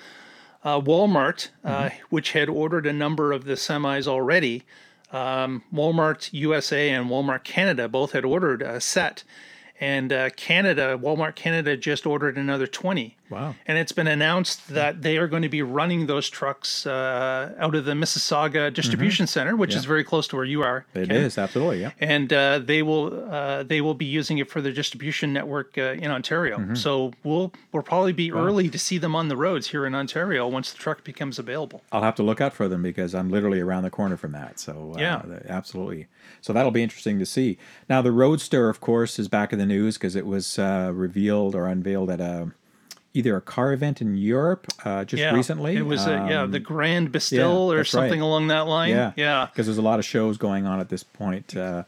[0.63, 1.97] uh, Walmart, uh, mm-hmm.
[2.09, 4.65] which had ordered a number of the semis already,
[5.11, 9.23] um, Walmart USA and Walmart Canada both had ordered a set,
[9.79, 13.17] and uh, Canada, Walmart Canada, just ordered another twenty.
[13.29, 13.55] Wow.
[13.65, 17.75] And it's been announced that they are going to be running those trucks uh, out
[17.75, 19.31] of the Mississauga Distribution mm-hmm.
[19.31, 19.79] Center, which yeah.
[19.79, 20.85] is very close to where you are.
[20.93, 21.17] It Ken.
[21.17, 21.91] is absolutely, yeah.
[21.99, 25.93] And uh, they will uh, they will be using it for their distribution network uh,
[25.93, 26.57] in Ontario.
[26.57, 26.75] Mm-hmm.
[26.75, 28.45] So we'll we'll probably be wow.
[28.45, 31.83] early to see them on the roads here in Ontario once the truck becomes available.
[31.91, 34.59] I'll have to look out for them because I'm literally around the corner from that.
[34.59, 36.07] So uh, yeah, absolutely.
[36.41, 37.57] So that'll be interesting to see.
[37.89, 41.55] Now the Roadster, of course, is back in the news because it was uh, revealed
[41.55, 42.51] or unveiled at a
[43.17, 45.75] either a car event in Europe uh, just yeah, recently.
[45.75, 48.25] It was um, a, yeah the Grand Basel yeah, or something right.
[48.25, 48.91] along that line.
[48.91, 49.47] Yeah, yeah.
[49.51, 51.58] Because there's a lot of shows going on at this point.
[51.58, 51.84] Uh,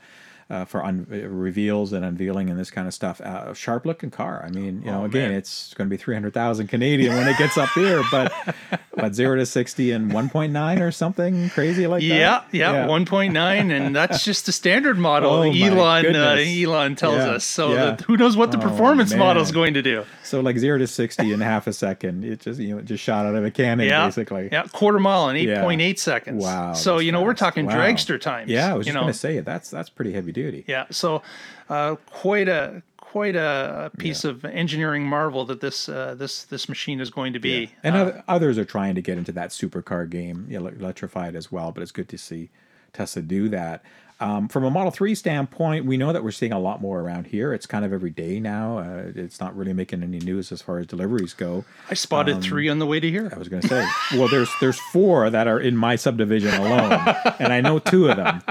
[0.49, 3.21] uh, for un- reveals and unveiling and this kind of stuff.
[3.21, 4.43] Uh, sharp looking car.
[4.43, 5.37] I mean, you know, oh, again, man.
[5.37, 8.33] it's going to be 300,000 Canadian when it gets up here, but
[8.95, 12.47] but 0 to 60 and 1.9 or something crazy like yeah, that.
[12.51, 17.29] Yeah, yeah, 1.9 and that's just the standard model oh, Elon uh, Elon tells yeah,
[17.31, 17.43] us.
[17.43, 17.91] So yeah.
[17.91, 20.03] the, who knows what the oh, performance model is going to do.
[20.23, 22.25] So like 0 to 60 in half a second.
[22.25, 24.49] It just you know, just shot out of a cannon basically.
[24.51, 26.43] Yeah, quarter mile in 8.8 seconds.
[26.43, 26.73] Wow.
[26.73, 27.75] So, you know, we're talking wow.
[27.75, 28.49] dragster times.
[28.49, 30.63] Yeah, I was just going to say that's that's pretty heavy duty.
[30.67, 30.85] Yeah.
[30.91, 31.21] So,
[31.69, 34.31] uh, quite a quite a piece yeah.
[34.31, 37.61] of engineering marvel that this uh, this this machine is going to be.
[37.61, 37.67] Yeah.
[37.83, 41.71] And uh, others are trying to get into that supercar game, electrified as well.
[41.71, 42.49] But it's good to see
[42.93, 43.83] Tesla do that.
[44.21, 47.27] Um, from a Model 3 standpoint, we know that we're seeing a lot more around
[47.27, 47.53] here.
[47.53, 48.79] It's kind of every day now.
[48.79, 51.63] Uh, it's not really making any news as far as deliveries go.
[51.89, 53.31] I spotted um, three on the way to here.
[53.33, 56.91] I was going to say, well, there's there's four that are in my subdivision alone,
[57.39, 58.41] and I know two of them,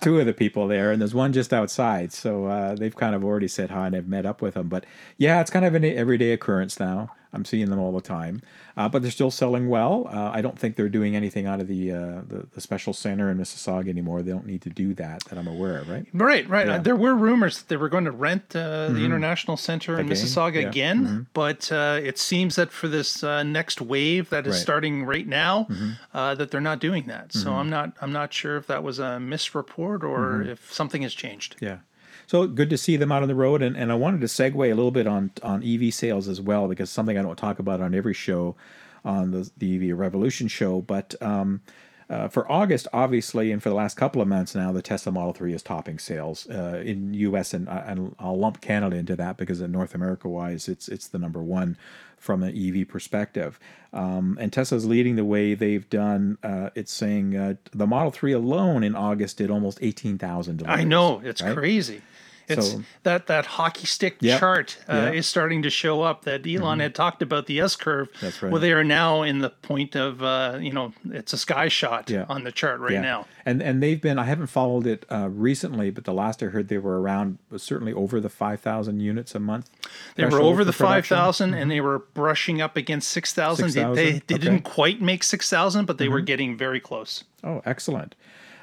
[0.00, 2.12] two of the people there, and there's one just outside.
[2.12, 4.68] So uh, they've kind of already said hi and I've met up with them.
[4.68, 4.86] But
[5.18, 7.10] yeah, it's kind of an everyday occurrence now.
[7.36, 8.40] I'm seeing them all the time,
[8.76, 10.08] uh, but they're still selling well.
[10.12, 11.96] Uh, I don't think they're doing anything out of the, uh,
[12.26, 14.22] the, the special center in Mississauga anymore.
[14.22, 16.06] They don't need to do that that I'm aware of, right?
[16.12, 16.68] Right, right.
[16.68, 20.06] Uh, there were rumors that they were going to rent uh, the International Center in
[20.06, 20.68] Again, Mississauga yeah.
[20.68, 24.62] again, but uh, it seems that for this uh, next wave that is Right.
[24.62, 25.68] starting right now,
[26.14, 27.32] uh, that they're not doing that.
[27.32, 31.12] So I'm not I'm not sure if that was a misreport or if something has
[31.14, 31.56] changed.
[31.60, 31.78] Yeah.
[32.26, 34.56] So good to see them out on the road, and, and I wanted to segue
[34.56, 37.80] a little bit on on EV sales as well because something I don't talk about
[37.80, 38.56] on every show,
[39.04, 40.80] on the the EV Revolution show.
[40.80, 41.62] But um,
[42.08, 45.32] uh, for August, obviously, and for the last couple of months now, the Tesla Model
[45.32, 47.52] Three is topping sales uh, in U.S.
[47.52, 51.18] and, and I'll lump Canada into that because in North America wise, it's it's the
[51.18, 51.76] number one
[52.16, 53.58] from an EV perspective.
[53.92, 55.54] Um, and Tesla's leading the way.
[55.54, 56.38] They've done.
[56.42, 60.62] Uh, it's saying uh, the Model Three alone in August did almost eighteen thousand.
[60.66, 61.56] I know it's right?
[61.56, 62.02] crazy.
[62.48, 64.40] It's So- that that hockey stick Yep.
[64.40, 65.04] chart uh, Yep.
[65.04, 65.14] Mm-hmm.
[65.18, 66.22] is starting to show up.
[66.24, 68.08] That Elon had talked about the S curve.
[68.20, 68.52] That's right.
[68.52, 72.08] Well, they are now in the point of uh, you know it's a sky shot
[72.10, 72.24] Yeah.
[72.28, 73.00] on the chart right Yeah.
[73.00, 73.26] now.
[73.44, 74.18] And and they've been.
[74.18, 77.92] I haven't followed it uh, recently, but the last I heard, they were around certainly
[77.92, 79.70] over the five thousand units a month.
[80.16, 83.70] They were over the five thousand, and they were brushing up against six thousand.
[83.72, 84.12] They, they, they okay.
[84.18, 84.36] Mm-hmm.
[84.36, 87.24] didn't quite make six thousand, but they were getting very close.
[87.44, 88.14] Oh, excellent.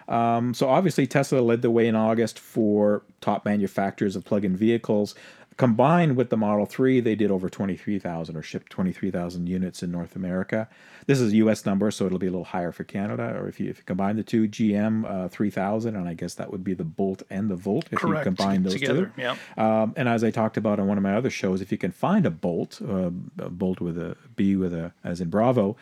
[0.08, 5.16] Um, so obviously Tesla led the way in August for top manufacturers of plug-in vehicles.
[5.58, 10.16] Combined with the Model 3, they did over 23,000 or shipped 23,000 units in North
[10.16, 10.68] America.
[11.06, 11.66] This is a U.S.
[11.66, 13.36] number, so it'll be a little higher for Canada.
[13.38, 16.52] Or if you, if you combine the two, GM uh, 3,000, and I guess that
[16.52, 18.26] would be the Bolt and the Volt if Correct.
[18.26, 19.12] you combine those together.
[19.16, 19.22] two.
[19.22, 19.36] Yeah.
[19.56, 21.92] Um, and as I talked about on one of my other shows, if you can
[21.92, 25.76] find a bolt, uh, a bolt with a B with a as in Bravo,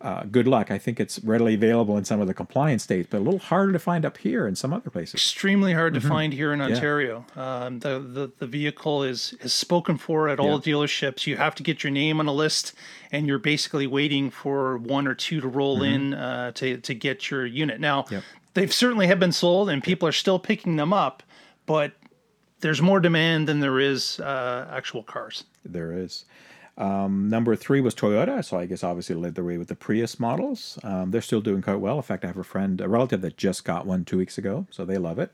[0.00, 0.70] uh, good luck.
[0.70, 3.72] I think it's readily available in some of the compliance states, but a little harder
[3.72, 5.14] to find up here in some other places.
[5.14, 6.02] Extremely hard Mm-hmm.
[6.02, 7.24] to find here in Ontario.
[7.36, 11.26] Um, the, the the vehicle is is spoken for at all dealerships.
[11.26, 12.74] You have to get your name on a list,
[13.10, 17.30] and you're basically waiting for one or two to roll in uh, to to get
[17.30, 17.80] your unit.
[17.80, 18.14] Now, Mm-hmm.
[18.14, 18.24] Yep.
[18.54, 21.22] they've certainly have been sold, and people are still picking them up,
[21.66, 21.92] but
[22.60, 25.44] there's more demand than there is uh, actual cars.
[25.64, 26.24] There is.
[26.78, 30.18] Um, number three was Toyota, so I guess obviously led the way with the Prius
[30.20, 30.78] models.
[30.84, 31.96] Um, they're still doing quite well.
[31.96, 34.66] In fact, I have a friend, a relative that just got one two weeks ago,
[34.70, 35.32] so they love it.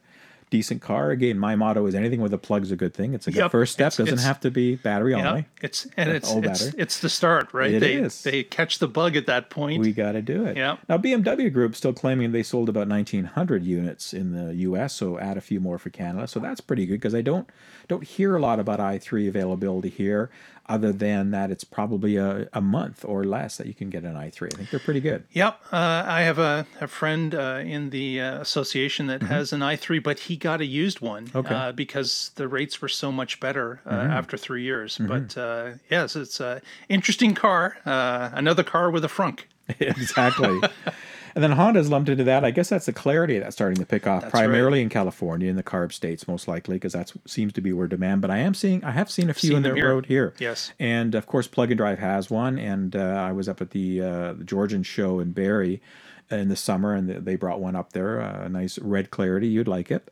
[0.50, 1.11] Decent car.
[1.11, 3.12] Again, my motto is anything with a plug's a good thing.
[3.12, 3.87] It's a good Yep, first step.
[3.88, 5.46] it's- Doesn't it's- have to be battery Yeah, only.
[5.62, 7.72] it's and it's it's, it's the start, right?
[7.72, 8.22] It they is.
[8.22, 9.80] they catch the bug at that point.
[9.80, 10.57] We got to do it.
[10.57, 10.76] Yeah.
[10.88, 14.94] Now BMW Group still claiming they sold about 1,900 units in the U.S.
[14.94, 16.28] So add a few more for Canada.
[16.28, 17.48] So that's pretty good because I don't
[17.88, 20.30] don't hear a lot about i3 availability here,
[20.66, 24.14] other than that it's probably a, a month or less that you can get an
[24.14, 24.53] i3.
[24.53, 25.24] I think they're pretty good.
[25.33, 29.61] Yep, uh, I have a, a friend uh, in the uh, association that has an
[29.61, 31.38] i3, but he got a used one Mm-hmm.
[31.38, 31.55] Okay.
[31.55, 31.68] Mm-hmm.
[31.68, 34.98] uh, because the rates were so much better uh, after three years.
[34.98, 39.40] But uh, yes, it's an interesting car, uh, another car with a frunk.
[39.81, 40.61] exactly.
[41.35, 42.44] And then Honda's lumped into that.
[42.44, 45.62] I guess that's the clarity that's starting to pick off, primarily in California, in the
[45.62, 48.20] carb states, most likely, because that seems to be where demand.
[48.20, 49.88] But I am seeing, I have seen a few Seen in the here.
[49.88, 50.35] road here.
[50.38, 50.73] Yes.
[50.79, 52.59] And of course, Plug'n Drive has one.
[52.59, 55.83] And uh, I was up at the, uh, the Georgian show in Barrie
[56.30, 59.46] in the summer, and they brought one up there, uh, a nice red Clarity.
[59.48, 60.08] You'd like it.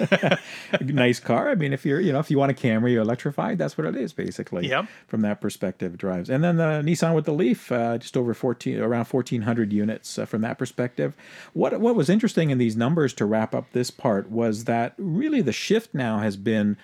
[0.80, 1.50] nice car.
[1.50, 3.86] I mean, if you're, you know, if you want a Camry you electrified, that's what
[3.86, 4.68] it is, basically.
[4.68, 4.86] Yep.
[5.06, 6.28] From that perspective, drives.
[6.28, 10.26] And then the Nissan with the Leaf, uh, just over 14, around 1,400 units uh,
[10.26, 11.14] from that perspective.
[11.52, 15.40] What what was interesting in these numbers to wrap up this part was that really
[15.40, 16.76] the shift now has been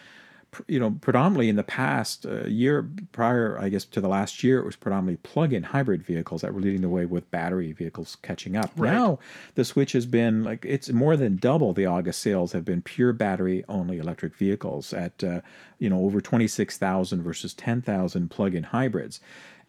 [0.66, 4.58] you know, predominantly in the past uh, year prior, I guess, to the last year,
[4.58, 8.56] it was predominantly plug-in hybrid vehicles that were leading the way with battery vehicles catching
[8.56, 8.76] up.
[8.76, 9.18] Now,
[9.54, 13.12] the switch has been like it's more than double the August sales have been pure
[13.12, 15.40] battery-only electric vehicles at uh,
[15.78, 19.20] you know over twenty-six thousand versus ten thousand plug-in hybrids.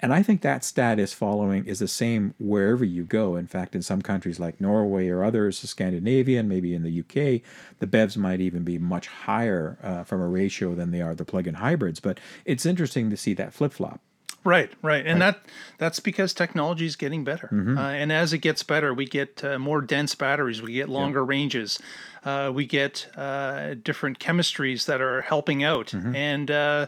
[0.01, 3.35] And I think that stat is following is the same wherever you go.
[3.35, 7.41] In fact, in some countries like Norway or others, Scandinavian, maybe in the UK,
[7.79, 11.25] the BEVs might even be much higher uh, from a ratio than they are the
[11.25, 11.99] plug-in hybrids.
[11.99, 13.99] But it's interesting to see that flip-flop.
[14.43, 15.43] Right, right, and that
[15.77, 17.77] that's because technology is getting better, Mm-hmm.
[17.77, 21.23] uh, and as it gets better, we get uh, more dense batteries, we get longer
[21.23, 21.77] ranges,
[22.25, 26.15] uh, we get uh, different chemistries that are helping out, Mm-hmm.
[26.15, 26.87] and uh,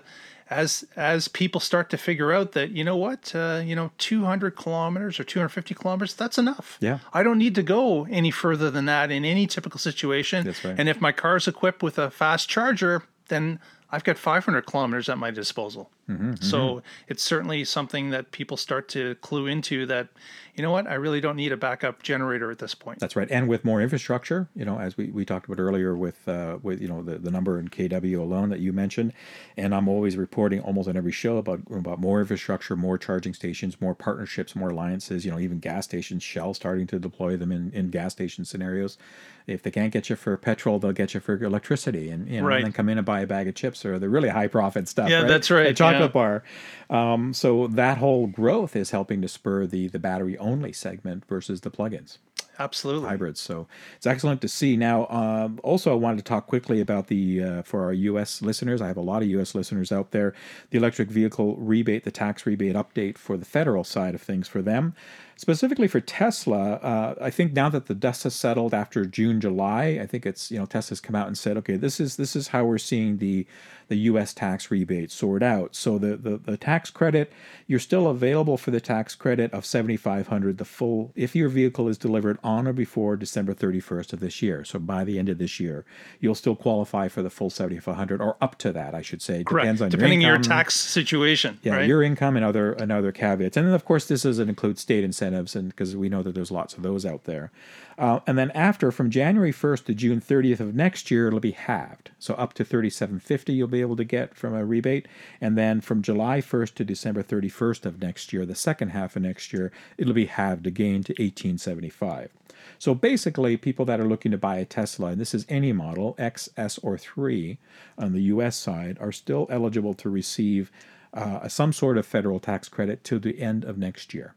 [0.49, 4.55] as as people start to figure out that you know what, uh, you know, 200
[4.55, 6.77] kilometers or 250 kilometers, that's enough.
[6.79, 6.99] Yeah.
[7.13, 10.45] I don't need to go any further than that in any typical situation.
[10.45, 10.75] That's right.
[10.77, 13.59] And if my car is equipped with a fast charger, then
[13.91, 15.91] I've got 500 kilometers at my disposal.
[16.09, 16.79] Mm-hmm, so mm-hmm.
[17.07, 20.09] it's certainly something that people start to clue into that,
[20.53, 22.99] you know what, I really don't need a backup generator at this point.
[22.99, 23.29] That's right.
[23.31, 26.81] And with more infrastructure, you know, as we, we talked about earlier with, uh, with
[26.81, 29.13] you know, the, the number in KW alone that you mentioned.
[29.55, 33.79] And I'm always reporting almost on every show about, about more infrastructure, more charging stations,
[33.79, 37.71] more partnerships, more alliances, you know, even gas stations, Shell starting to deploy them in,
[37.71, 38.97] in gas station scenarios.
[39.45, 42.47] If they can't get you for petrol, they'll get you for electricity and, you know,
[42.47, 42.57] right.
[42.57, 44.87] and then come in and buy a bag of chips or the really high profit
[44.87, 45.09] stuff.
[45.09, 45.27] Yeah, right?
[45.27, 45.67] that's right.
[45.93, 46.41] Chocolate yeah.
[46.89, 47.13] bar.
[47.13, 51.61] Um, so that whole growth is helping to spur the the battery only segment versus
[51.61, 52.17] the plugins
[52.59, 53.39] absolutely hybrids.
[53.39, 54.77] So it's excellent to see.
[54.77, 58.41] Now, um, also, I wanted to talk quickly about the uh, for our U.S.
[58.41, 58.81] listeners.
[58.81, 59.55] I have a lot of U.S.
[59.55, 60.33] listeners out there.
[60.69, 64.61] The electric vehicle rebate, the tax rebate update for the federal side of things for
[64.61, 64.93] them.
[65.35, 69.99] Specifically for Tesla, uh, I think now that the dust has settled after June, July,
[70.01, 72.49] I think it's you know Tesla's come out and said, okay, this is this is
[72.49, 73.45] how we're seeing the
[73.93, 74.33] the U.S.
[74.33, 75.75] tax rebate sort out.
[75.75, 77.31] So the, the the tax credit,
[77.67, 81.47] you're still available for the tax credit of seventy five hundred, the full if your
[81.47, 84.65] vehicle is delivered on or before December thirty first of this year.
[84.65, 85.85] So by the end of this year,
[86.19, 89.21] you'll still qualify for the full seventy five hundred or up to that, I should
[89.21, 89.43] say.
[89.43, 89.65] Correct.
[89.65, 91.59] Depends on depending your, income, your tax situation.
[91.61, 91.87] Yeah, right?
[91.87, 95.03] your income and other and other caveats, and then of course this doesn't include state
[95.03, 97.51] incentives, and because we know that there's lots of those out there.
[97.97, 101.51] Uh, and then after, from January 1st to June 30th of next year, it'll be
[101.51, 102.11] halved.
[102.19, 105.07] So up to 3750 you'll be able to get from a rebate.
[105.39, 109.21] And then from July 1st to December 31st of next year, the second half of
[109.21, 112.31] next year, it'll be halved again to 1875.
[112.79, 116.15] So basically, people that are looking to buy a Tesla, and this is any model,
[116.17, 117.57] X, S, or 3
[117.97, 120.71] on the US side, are still eligible to receive
[121.13, 124.35] uh, some sort of federal tax credit to the end of next year.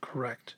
[0.00, 0.54] Correct.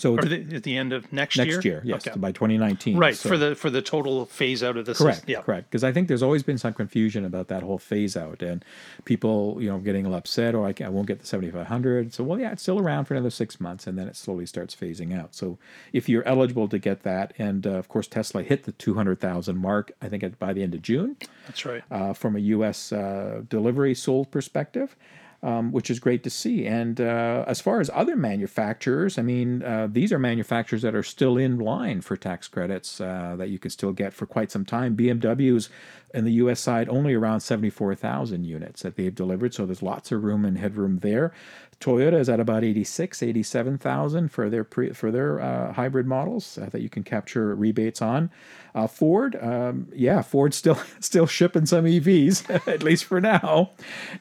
[0.00, 1.56] So at the end of next, next year.
[1.56, 2.18] Next year, yes, okay.
[2.18, 2.96] by 2019.
[2.96, 3.28] Right so.
[3.28, 5.32] for the for the total phase out of the correct, system.
[5.32, 5.42] Yeah.
[5.42, 5.70] correct.
[5.70, 8.64] Because I think there's always been some confusion about that whole phase out, and
[9.04, 12.14] people, you know, getting a little upset, or I, I won't get the 7500.
[12.14, 14.74] So well, yeah, it's still around for another six months, and then it slowly starts
[14.74, 15.34] phasing out.
[15.34, 15.58] So
[15.92, 19.92] if you're eligible to get that, and uh, of course Tesla hit the 200,000 mark,
[20.02, 21.16] I think by the end of June.
[21.46, 21.82] That's right.
[21.90, 22.92] Uh, from a U.S.
[22.92, 24.96] Uh, delivery sold perspective
[25.42, 26.66] um, which is great to see.
[26.66, 31.02] And uh, as far as other manufacturers, I mean, uh, these are manufacturers that are
[31.02, 34.64] still in line for tax credits uh, that you can still get for quite some
[34.64, 34.96] time.
[34.96, 35.70] BMW's
[36.12, 40.24] in the US side only around 74,000 units that they've delivered, so there's lots of
[40.24, 41.32] room and headroom there.
[41.80, 46.68] Toyota is at about 86, 87,000 for their pre, for their uh, hybrid models uh,
[46.70, 48.30] that you can capture rebates on.
[48.74, 53.70] Uh, Ford, um, yeah, Ford's still still shipping some EVs at least for now.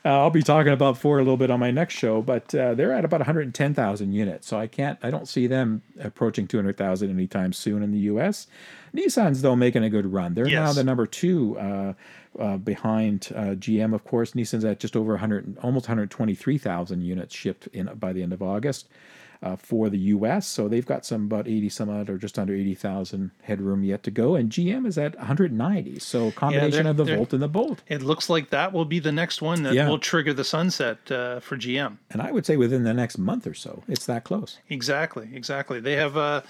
[0.05, 2.75] Uh, I'll be talking about Ford a little bit on my next show, but uh,
[2.75, 4.47] they're at about 110,000 units.
[4.47, 8.47] So I can't, I don't see them approaching 200,000 anytime soon in the U.S.
[8.95, 10.33] Nissan's though making a good run.
[10.33, 10.67] They're yes.
[10.67, 11.93] now the number two uh,
[12.39, 14.31] uh, behind uh, GM, of course.
[14.31, 18.87] Nissan's at just over 100, almost 123,000 units shipped in by the end of August
[19.41, 20.47] uh, for the U.S.
[20.47, 24.11] So they've got some about 80 some odd or just under 80,000 headroom yet to
[24.11, 25.99] go, and GM is at 190.
[25.99, 27.81] So combination yeah, of the Volt and the Bolt.
[27.87, 29.87] It looks like that will be the next one that yeah.
[29.87, 31.97] will trigger the sunset uh, for GM.
[32.09, 34.57] And I would say within the next month or so, it's that close.
[34.69, 35.79] Exactly, exactly.
[35.79, 36.43] They have.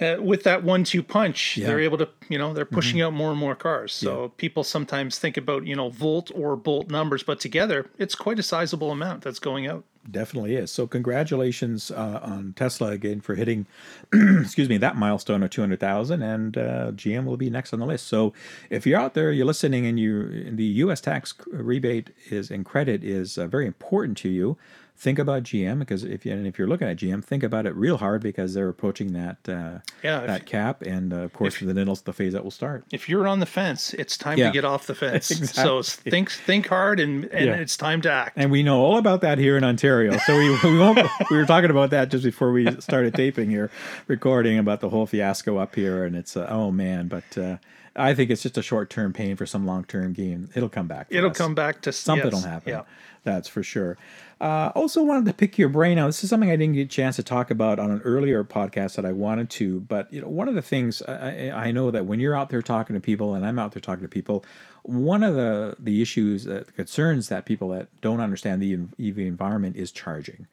[0.00, 1.66] Uh, with that one-two punch, yeah.
[1.66, 3.06] they're able to, you know, they're pushing mm-hmm.
[3.06, 3.92] out more and more cars.
[3.92, 4.28] So yeah.
[4.36, 8.42] people sometimes think about, you know, volt or bolt numbers, but together, it's quite a
[8.42, 10.70] sizable amount that's going out definitely is.
[10.70, 13.66] So congratulations uh, on Tesla again for hitting,
[14.12, 18.06] excuse me, that milestone of 200,000 and uh, GM will be next on the list.
[18.06, 18.32] So
[18.70, 23.02] if you're out there, you're listening and you the US tax rebate is and credit
[23.02, 24.56] is uh, very important to you,
[24.96, 27.74] think about GM because if you and if you're looking at GM, think about it
[27.74, 31.66] real hard because they're approaching that uh, yeah, that cap, and uh, of course if,
[31.66, 32.84] the Niddles the phase that will start.
[32.92, 34.46] If you're on the fence, it's time yeah.
[34.46, 35.30] to get off the fence.
[35.30, 35.62] exactly.
[35.62, 37.54] So think think hard, and and yeah.
[37.54, 38.34] it's time to act.
[38.36, 40.16] And we know all about that here in Ontario.
[40.18, 40.78] So we we,
[41.30, 43.70] we were talking about that just before we started taping here,
[44.06, 47.60] recording about the whole fiasco up here, and it's uh, oh man, but.
[47.96, 50.50] Uh, I think it's just a short term pain for some long term gain.
[50.54, 51.08] It'll come back.
[51.10, 51.36] It'll us.
[51.36, 52.34] come back to something yes.
[52.34, 52.72] will happen.
[52.72, 52.82] Yeah.
[53.24, 53.96] That's for sure.
[54.40, 55.96] Uh, also, wanted to pick your brain.
[55.96, 58.44] Now, this is something I didn't get a chance to talk about on an earlier
[58.44, 59.80] podcast that I wanted to.
[59.80, 62.60] But you know, one of the things I, I know that when you're out there
[62.60, 64.44] talking to people, and I'm out there talking to people,
[64.82, 69.18] one of the the issues, that, the concerns that people that don't understand the EV
[69.18, 70.46] environment is charging.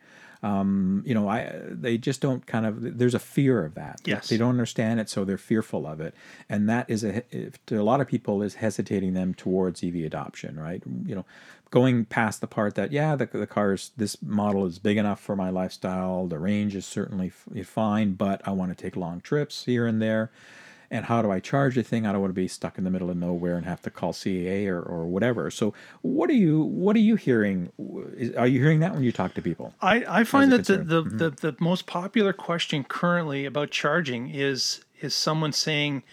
[0.44, 2.98] Um, you know, I they just don't kind of.
[2.98, 4.02] There's a fear of that.
[4.06, 6.16] Yes, they don't understand it, so they're fearful of it,
[6.50, 7.22] and that is a
[7.68, 10.60] to a lot of people is hesitating them towards EV adoption.
[10.60, 10.82] Right?
[11.06, 11.26] You know,
[11.72, 15.36] going past the part that yeah the, the cars this model is big enough for
[15.36, 19.64] my lifestyle the range is certainly f- fine but i want to take long trips
[19.64, 20.30] here and there
[20.92, 22.06] and how do I charge the thing?
[22.06, 24.12] I don't want to be stuck in the middle of nowhere and have to call
[24.12, 25.50] CAA or, or whatever.
[25.50, 27.72] So what are you what are you hearing?
[28.18, 29.74] Is, are you hearing that when you talk to people?
[29.82, 31.18] I, I find that the the, mm-hmm.
[31.18, 36.04] the, the most popular question currently about charging is is someone saying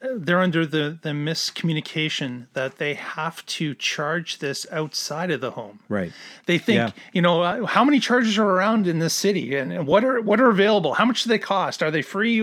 [0.00, 5.80] they're under the the miscommunication that they have to charge this outside of the home.
[5.88, 6.12] Right.
[6.46, 6.90] They think, yeah.
[7.12, 10.40] you know, uh, how many chargers are around in this city, and what are what
[10.40, 10.94] are available?
[10.94, 11.82] How much do they cost?
[11.82, 12.40] Are they free?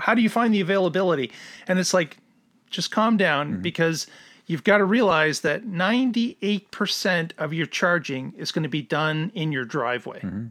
[0.00, 1.30] How do you find the availability?
[1.66, 2.18] And it's like,
[2.70, 3.62] just calm down mm-hmm.
[3.62, 4.06] because
[4.46, 9.52] you've got to realize that 98% of your charging is going to be done in
[9.52, 10.20] your driveway.
[10.20, 10.46] Mm-hmm.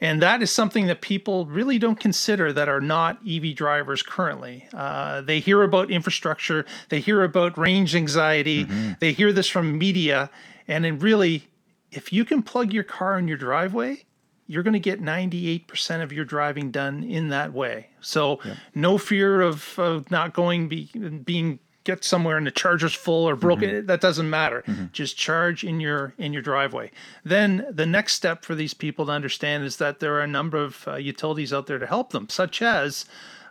[0.00, 4.66] And that is something that people really don't consider that are not EV drivers currently.
[4.72, 8.92] Uh, they hear about infrastructure, they hear about range anxiety, mm-hmm.
[9.00, 10.30] they hear this from media.
[10.66, 11.48] And then, really,
[11.90, 14.04] if you can plug your car in your driveway,
[14.46, 17.88] you're going to get 98% of your driving done in that way.
[18.00, 18.40] So,
[18.74, 20.90] no fear of, of not going, be,
[21.24, 23.86] being get somewhere and the charger's full or broken mm-hmm.
[23.86, 24.86] that doesn't matter mm-hmm.
[24.92, 26.90] just charge in your in your driveway
[27.24, 30.56] then the next step for these people to understand is that there are a number
[30.56, 33.04] of uh, utilities out there to help them such as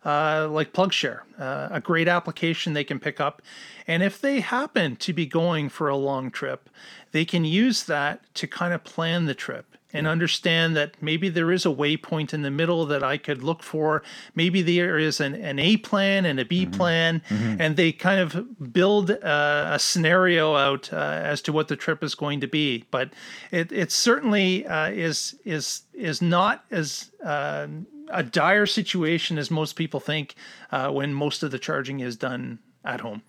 [0.06, 3.42] uh, like PlugShare, uh, a great application they can pick up.
[3.88, 6.70] And if they happen to be going for a long trip,
[7.14, 11.52] they can use that to kind of plan the trip and understand that maybe there
[11.52, 14.04] is a waypoint in the middle that I could look for.
[14.36, 16.74] Maybe there is an, an A plan and a B mm-hmm.
[16.74, 17.62] plan, mm-hmm.
[17.62, 22.04] and they kind of build a, a scenario out uh, as to what the trip
[22.04, 22.86] is going to be.
[22.92, 23.14] But
[23.52, 27.68] it, it certainly uh, is is is not as uh,
[28.10, 30.36] a dire situation as most people think
[30.72, 33.22] uh, when most of the charging is done at home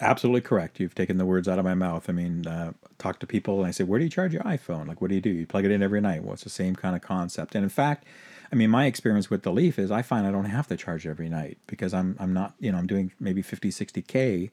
[0.00, 0.80] absolutely correct.
[0.80, 2.08] You've taken the words out of my mouth.
[2.08, 4.86] I mean, uh, talk to people and I say, where do you charge your iPhone?
[4.86, 5.30] Like, what do you do?
[5.30, 6.22] You plug it in every night.
[6.22, 7.54] Well, it's the same kind of concept.
[7.54, 8.04] And in fact,
[8.52, 11.06] I mean, my experience with the Leaf is I find I don't have to charge
[11.06, 14.50] every night because I'm I'm not you know I'm doing maybe 50, 60 k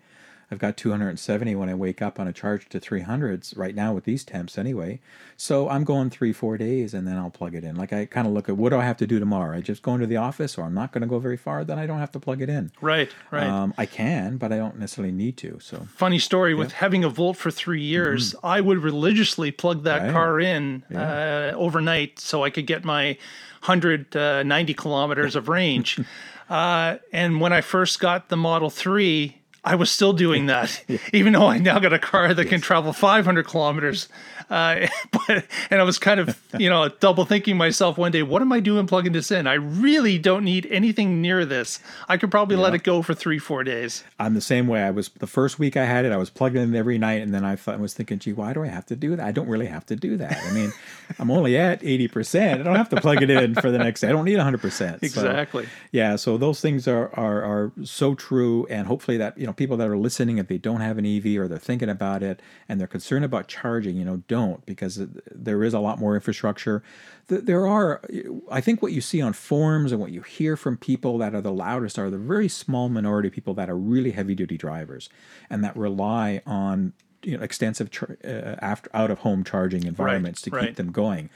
[0.49, 4.05] I've got 270 when I wake up on a charge to 300s right now with
[4.05, 4.99] these temps anyway.
[5.35, 7.75] So I'm going three, four days and then I'll plug it in.
[7.75, 9.57] Like I kind of look at what do I have to do tomorrow?
[9.57, 11.77] I just go into the office or I'm not going to go very far, then
[11.77, 12.71] I don't have to plug it in.
[12.79, 13.45] Right, right.
[13.45, 15.59] Um, I can, but I don't necessarily need to.
[15.61, 16.59] So funny story yeah.
[16.59, 18.45] with having a Volt for three years, mm-hmm.
[18.45, 20.11] I would religiously plug that right.
[20.13, 21.51] car in yeah.
[21.53, 23.17] uh, overnight so I could get my
[23.65, 25.99] 190 uh, kilometers of range.
[26.49, 29.36] uh, and when I first got the Model 3,
[29.67, 30.81] I was still doing that,
[31.13, 32.49] even though I now got a car that yes.
[32.49, 34.07] can travel 500 kilometers.
[34.49, 38.41] Uh, but and I was kind of you know double thinking myself one day, what
[38.41, 39.47] am I doing plugging this in?
[39.47, 41.79] I really don't need anything near this.
[42.07, 42.63] I could probably yeah.
[42.63, 44.03] let it go for three four days.
[44.19, 44.83] I'm the same way.
[44.83, 47.33] I was the first week I had it, I was plugging in every night, and
[47.33, 49.25] then I, thought, I was thinking, gee, why do I have to do that?
[49.25, 50.37] I don't really have to do that.
[50.45, 50.71] I mean,
[51.19, 52.61] I'm only at 80 percent.
[52.61, 54.01] I don't have to plug it in for the next.
[54.01, 54.09] Day.
[54.09, 55.03] I don't need 100 percent.
[55.03, 55.65] Exactly.
[55.65, 56.15] So, yeah.
[56.15, 59.87] So those things are are are so true, and hopefully that you know people that
[59.87, 62.87] are listening, if they don't have an EV or they're thinking about it and they're
[62.87, 64.99] concerned about charging, you know, don't because
[65.31, 66.83] there is a lot more infrastructure.
[67.27, 68.01] There are,
[68.49, 71.41] I think, what you see on forums and what you hear from people that are
[71.41, 75.09] the loudest are the very small minority of people that are really heavy duty drivers
[75.49, 77.89] and that rely on you know extensive
[78.23, 80.67] uh, after out of home charging environments right, to right.
[80.67, 81.29] keep them going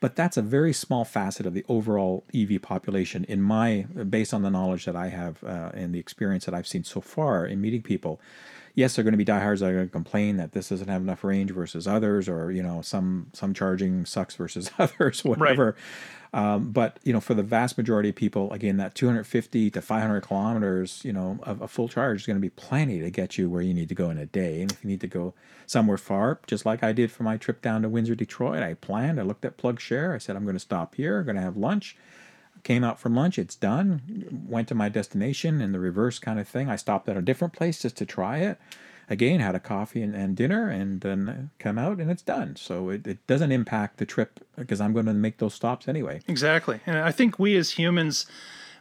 [0.00, 4.42] but that's a very small facet of the overall EV population in my based on
[4.42, 7.60] the knowledge that I have uh, and the experience that I've seen so far in
[7.60, 8.20] meeting people.
[8.76, 11.00] Yes, they're going to be diehards that are going to complain that this doesn't have
[11.00, 15.64] enough range versus others, or you know some some charging sucks versus others, whatever.
[15.64, 15.74] Right.
[16.34, 20.20] Um, but you know, for the vast majority of people, again, that 250 to 500
[20.20, 23.48] kilometers, you know, of a full charge is going to be plenty to get you
[23.48, 24.60] where you need to go in a day.
[24.60, 25.32] And if you need to go
[25.64, 29.18] somewhere far, just like I did for my trip down to Windsor, Detroit, I planned.
[29.18, 30.14] I looked at PlugShare.
[30.14, 31.20] I said, I'm going to stop here.
[31.20, 31.96] I'm going to have lunch.
[32.66, 33.38] Came out from lunch.
[33.38, 34.44] It's done.
[34.48, 36.68] Went to my destination and the reverse kind of thing.
[36.68, 38.58] I stopped at a different place just to try it
[39.08, 42.88] again had a coffee and, and dinner and then come out and it's done so
[42.88, 46.80] it, it doesn't impact the trip because i'm going to make those stops anyway exactly
[46.86, 48.26] and i think we as humans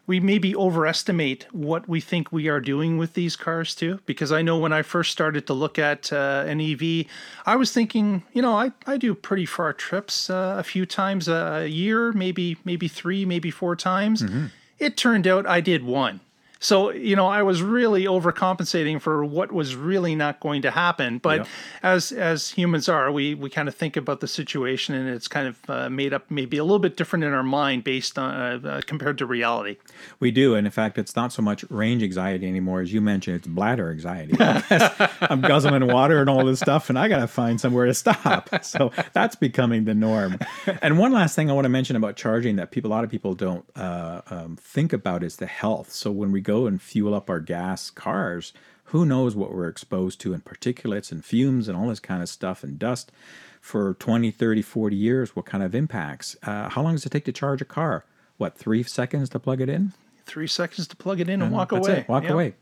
[0.07, 3.99] we maybe overestimate what we think we are doing with these cars too.
[4.05, 7.05] Because I know when I first started to look at uh, an EV,
[7.45, 11.27] I was thinking, you know, I, I do pretty far trips uh, a few times
[11.27, 14.21] a year, maybe maybe three, maybe four times.
[14.21, 14.45] Mm-hmm.
[14.77, 16.19] It turned out I did one.
[16.59, 21.17] So, you know, I was really overcompensating for what was really not going to happen.
[21.19, 21.45] But yeah.
[21.83, 25.47] as as humans are, we we kind of think about the situation and it's kind
[25.47, 28.33] of uh, made up maybe a little bit different in our mind based on
[28.65, 29.77] uh, uh, compared to reality.
[30.19, 33.37] We do, and in fact, it's not so much range anxiety anymore as you mentioned.
[33.37, 34.35] It's bladder anxiety.
[35.21, 38.49] I'm guzzling water and all this stuff, and I got to find somewhere to stop.
[38.65, 40.39] So that's becoming the norm.
[40.81, 43.11] And one last thing I want to mention about charging that people, a lot of
[43.11, 45.91] people don't uh, um, think about is the health.
[45.91, 48.53] So when we go and fuel up our gas cars,
[48.85, 52.29] who knows what we're exposed to in particulates and fumes and all this kind of
[52.29, 53.11] stuff and dust
[53.59, 56.37] for 20, 30, 40 years, what kind of impacts.
[56.43, 58.05] Uh, how long does it take to charge a car?
[58.37, 59.93] What, three seconds to plug it in?
[60.25, 61.99] Three seconds to plug it in and, walk That's away.
[61.99, 62.53] It, walk away.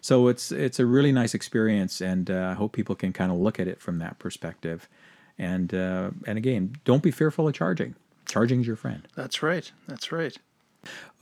[0.00, 3.38] So it's it's a really nice experience, and uh, I hope people can kind of
[3.38, 4.88] look at it from that perspective.
[5.38, 7.94] And uh, and again, don't be fearful of charging.
[8.26, 9.06] Charging's your friend.
[9.14, 9.70] That's right.
[9.86, 10.36] That's right.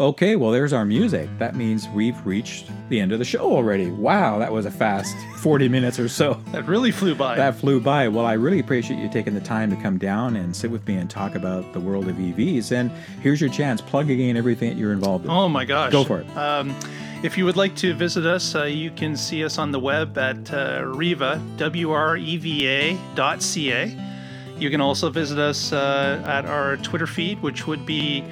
[0.00, 1.28] Okay, well, there's our music.
[1.38, 3.90] That means we've reached the end of the show already.
[3.90, 6.40] Wow, that was a fast 40 minutes or so.
[6.52, 7.36] That really flew by.
[7.36, 8.08] That flew by.
[8.08, 10.94] Well, I really appreciate you taking the time to come down and sit with me
[10.94, 12.72] and talk about the world of EVs.
[12.72, 12.90] And
[13.20, 13.82] here's your chance.
[13.82, 15.30] Plug again everything that you're involved in.
[15.30, 15.92] Oh my gosh.
[15.92, 16.36] Go for it.
[16.36, 16.74] Um,
[17.22, 20.16] if you would like to visit us, uh, you can see us on the web
[20.16, 23.94] at uh, REVA, W-R-E-V-A dot C-A.
[24.58, 28.24] You can also visit us uh, at our Twitter feed, which would be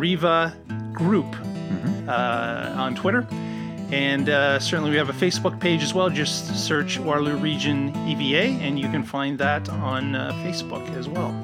[0.00, 0.56] REVA
[0.94, 1.26] Group
[2.08, 3.26] uh, on Twitter.
[3.92, 6.08] And uh, certainly we have a Facebook page as well.
[6.10, 11.34] Just search Waterloo Region EVA, and you can find that on uh, Facebook as well.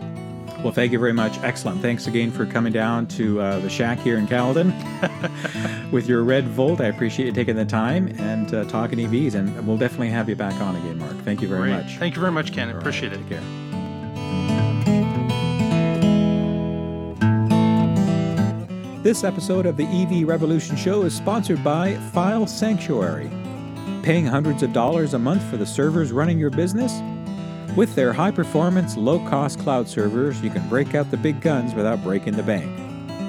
[0.63, 1.39] Well, thank you very much.
[1.43, 1.83] Excellent.
[1.83, 4.73] Thanks again for coming down to uh, the shack here in Caledon
[5.91, 6.81] with your red Volt.
[6.81, 10.37] I appreciate you taking the time and uh, talking EVs, and we'll definitely have you
[10.37, 11.17] back on again, Mark.
[11.25, 11.85] Thank you very Great.
[11.85, 11.97] much.
[11.99, 12.71] Thank you very much, Ken.
[12.71, 13.17] Appreciate it.
[13.19, 13.66] Take care.
[19.07, 23.31] This episode of the EV Revolution Show is sponsored by File Sanctuary.
[24.03, 27.01] Paying hundreds of dollars a month for the servers running your business?
[27.77, 31.73] With their high performance, low cost cloud servers, you can break out the big guns
[31.73, 32.69] without breaking the bank.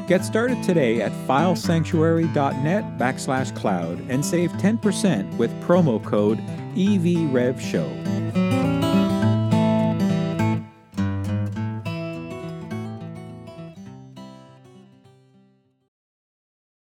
[0.07, 6.39] Get started today at filesanctuary.net backslash cloud and save 10% with promo code
[6.73, 8.06] EVRevShow.